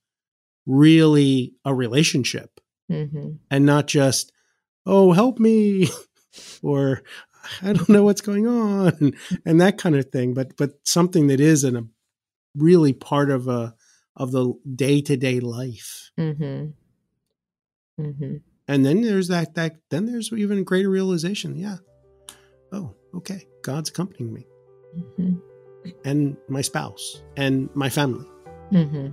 really 0.67 1.55
a 1.65 1.75
relationship, 1.75 2.61
mm-hmm. 2.89 3.31
and 3.51 3.67
not 3.67 3.89
just 3.89 4.31
oh 4.87 5.11
help 5.11 5.41
me 5.41 5.89
or 6.63 7.03
I 7.61 7.73
don't 7.73 7.89
know 7.89 8.05
what's 8.05 8.21
going 8.21 8.47
on 8.47 8.93
and, 9.01 9.17
and 9.45 9.61
that 9.61 9.79
kind 9.79 9.97
of 9.97 10.13
thing. 10.13 10.33
But 10.33 10.57
but 10.57 10.75
something 10.85 11.27
that 11.27 11.41
is 11.41 11.65
an 11.65 11.91
really 12.55 12.93
part 12.93 13.33
of 13.33 13.49
a 13.49 13.75
of 14.17 14.33
the 14.33 14.55
day 14.75 15.01
to 15.03 15.17
day 15.17 15.41
life. 15.41 16.11
Mm-hmm. 16.19 16.71
Mm-hmm. 18.03 18.37
And 18.69 18.85
then 18.85 19.03
there's 19.03 19.29
that 19.29 19.55
that 19.55 19.77
then 19.91 20.07
there's 20.07 20.33
even 20.33 20.65
greater 20.65 20.91
realization. 20.91 21.57
Yeah. 21.57 21.77
Oh, 22.73 22.95
okay. 23.15 23.47
God's 23.63 23.91
accompanying 23.91 24.33
me, 24.33 24.47
mm-hmm. 24.97 25.91
and 26.05 26.37
my 26.49 26.61
spouse, 26.61 27.23
and 27.37 27.69
my 27.75 27.89
family. 27.89 28.27
Mm-hmm. 28.73 29.09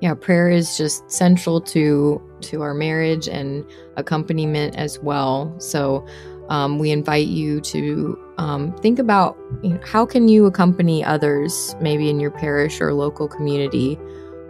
Yeah, 0.00 0.14
prayer 0.14 0.50
is 0.50 0.76
just 0.76 1.10
central 1.10 1.60
to 1.62 2.20
to 2.42 2.62
our 2.62 2.74
marriage 2.74 3.28
and 3.28 3.64
accompaniment 3.96 4.76
as 4.76 4.98
well. 4.98 5.54
So 5.58 6.06
um, 6.48 6.78
we 6.78 6.90
invite 6.90 7.28
you 7.28 7.60
to 7.62 8.18
um, 8.38 8.76
think 8.78 8.98
about 8.98 9.36
you 9.62 9.70
know, 9.70 9.80
how 9.84 10.04
can 10.04 10.28
you 10.28 10.46
accompany 10.46 11.04
others, 11.04 11.76
maybe 11.80 12.10
in 12.10 12.20
your 12.20 12.30
parish 12.30 12.80
or 12.80 12.92
local 12.92 13.28
community, 13.28 13.98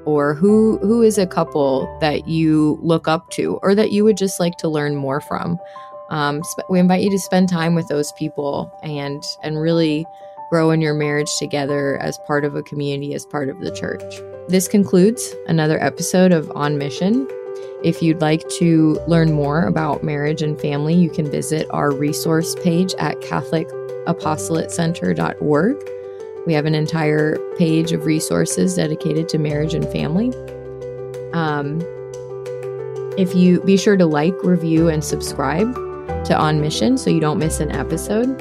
or 0.04 0.34
who 0.34 0.78
who 0.78 1.02
is 1.02 1.18
a 1.18 1.26
couple 1.26 1.86
that 2.00 2.26
you 2.26 2.78
look 2.82 3.08
up 3.08 3.30
to, 3.30 3.58
or 3.62 3.74
that 3.74 3.92
you 3.92 4.04
would 4.04 4.16
just 4.16 4.40
like 4.40 4.56
to 4.58 4.68
learn 4.68 4.96
more 4.96 5.20
from. 5.20 5.58
Um, 6.10 6.42
we 6.68 6.78
invite 6.78 7.02
you 7.02 7.10
to 7.10 7.18
spend 7.18 7.48
time 7.48 7.74
with 7.74 7.88
those 7.88 8.12
people 8.12 8.72
and 8.82 9.22
and 9.42 9.60
really 9.60 10.06
grow 10.50 10.70
in 10.70 10.80
your 10.80 10.94
marriage 10.94 11.30
together 11.38 11.98
as 11.98 12.18
part 12.26 12.44
of 12.44 12.54
a 12.54 12.62
community, 12.62 13.14
as 13.14 13.26
part 13.26 13.48
of 13.48 13.60
the 13.60 13.74
church. 13.74 14.02
This 14.48 14.68
concludes 14.68 15.34
another 15.46 15.82
episode 15.82 16.32
of 16.32 16.50
On 16.54 16.78
Mission. 16.78 17.26
If 17.84 18.02
you'd 18.02 18.20
like 18.22 18.48
to 18.60 18.98
learn 19.06 19.32
more 19.32 19.66
about 19.66 20.02
marriage 20.02 20.40
and 20.40 20.58
family, 20.58 20.94
you 20.94 21.10
can 21.10 21.30
visit 21.30 21.66
our 21.68 21.90
resource 21.90 22.54
page 22.54 22.94
at 22.94 23.20
CatholicApostolatecenter.org. 23.20 25.90
We 26.46 26.54
have 26.54 26.64
an 26.64 26.74
entire 26.74 27.36
page 27.58 27.92
of 27.92 28.06
resources 28.06 28.76
dedicated 28.76 29.28
to 29.28 29.38
marriage 29.38 29.74
and 29.74 29.86
family. 29.86 30.32
Um, 31.34 31.82
if 33.18 33.34
you 33.34 33.60
be 33.60 33.76
sure 33.76 33.98
to 33.98 34.06
like, 34.06 34.42
review, 34.42 34.88
and 34.88 35.04
subscribe 35.04 35.74
to 36.24 36.34
On 36.34 36.62
Mission 36.62 36.96
so 36.96 37.10
you 37.10 37.20
don't 37.20 37.38
miss 37.38 37.60
an 37.60 37.70
episode. 37.70 38.40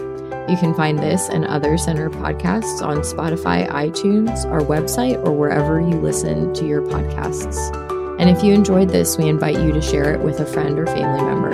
You 0.50 0.56
can 0.56 0.74
find 0.74 1.00
this 1.00 1.28
and 1.28 1.44
other 1.46 1.78
center 1.78 2.10
podcasts 2.10 2.82
on 2.82 3.00
Spotify, 3.00 3.70
iTunes, 3.70 4.46
our 4.46 4.62
website, 4.62 5.22
or 5.26 5.34
wherever 5.34 5.82
you 5.82 6.00
listen 6.00 6.54
to 6.54 6.66
your 6.66 6.82
podcasts. 6.82 7.93
And 8.20 8.30
if 8.30 8.43
you 8.43 8.53
enjoyed 8.53 8.89
this, 8.89 9.18
we 9.18 9.28
invite 9.28 9.59
you 9.59 9.72
to 9.74 9.82
share 9.82 10.14
it 10.14 10.20
with 10.20 10.39
a 10.39 10.45
friend 10.45 10.80
or 10.80 10.86
family 10.86 11.22
member. 11.24 11.51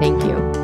Thank 0.00 0.22
you. 0.24 0.55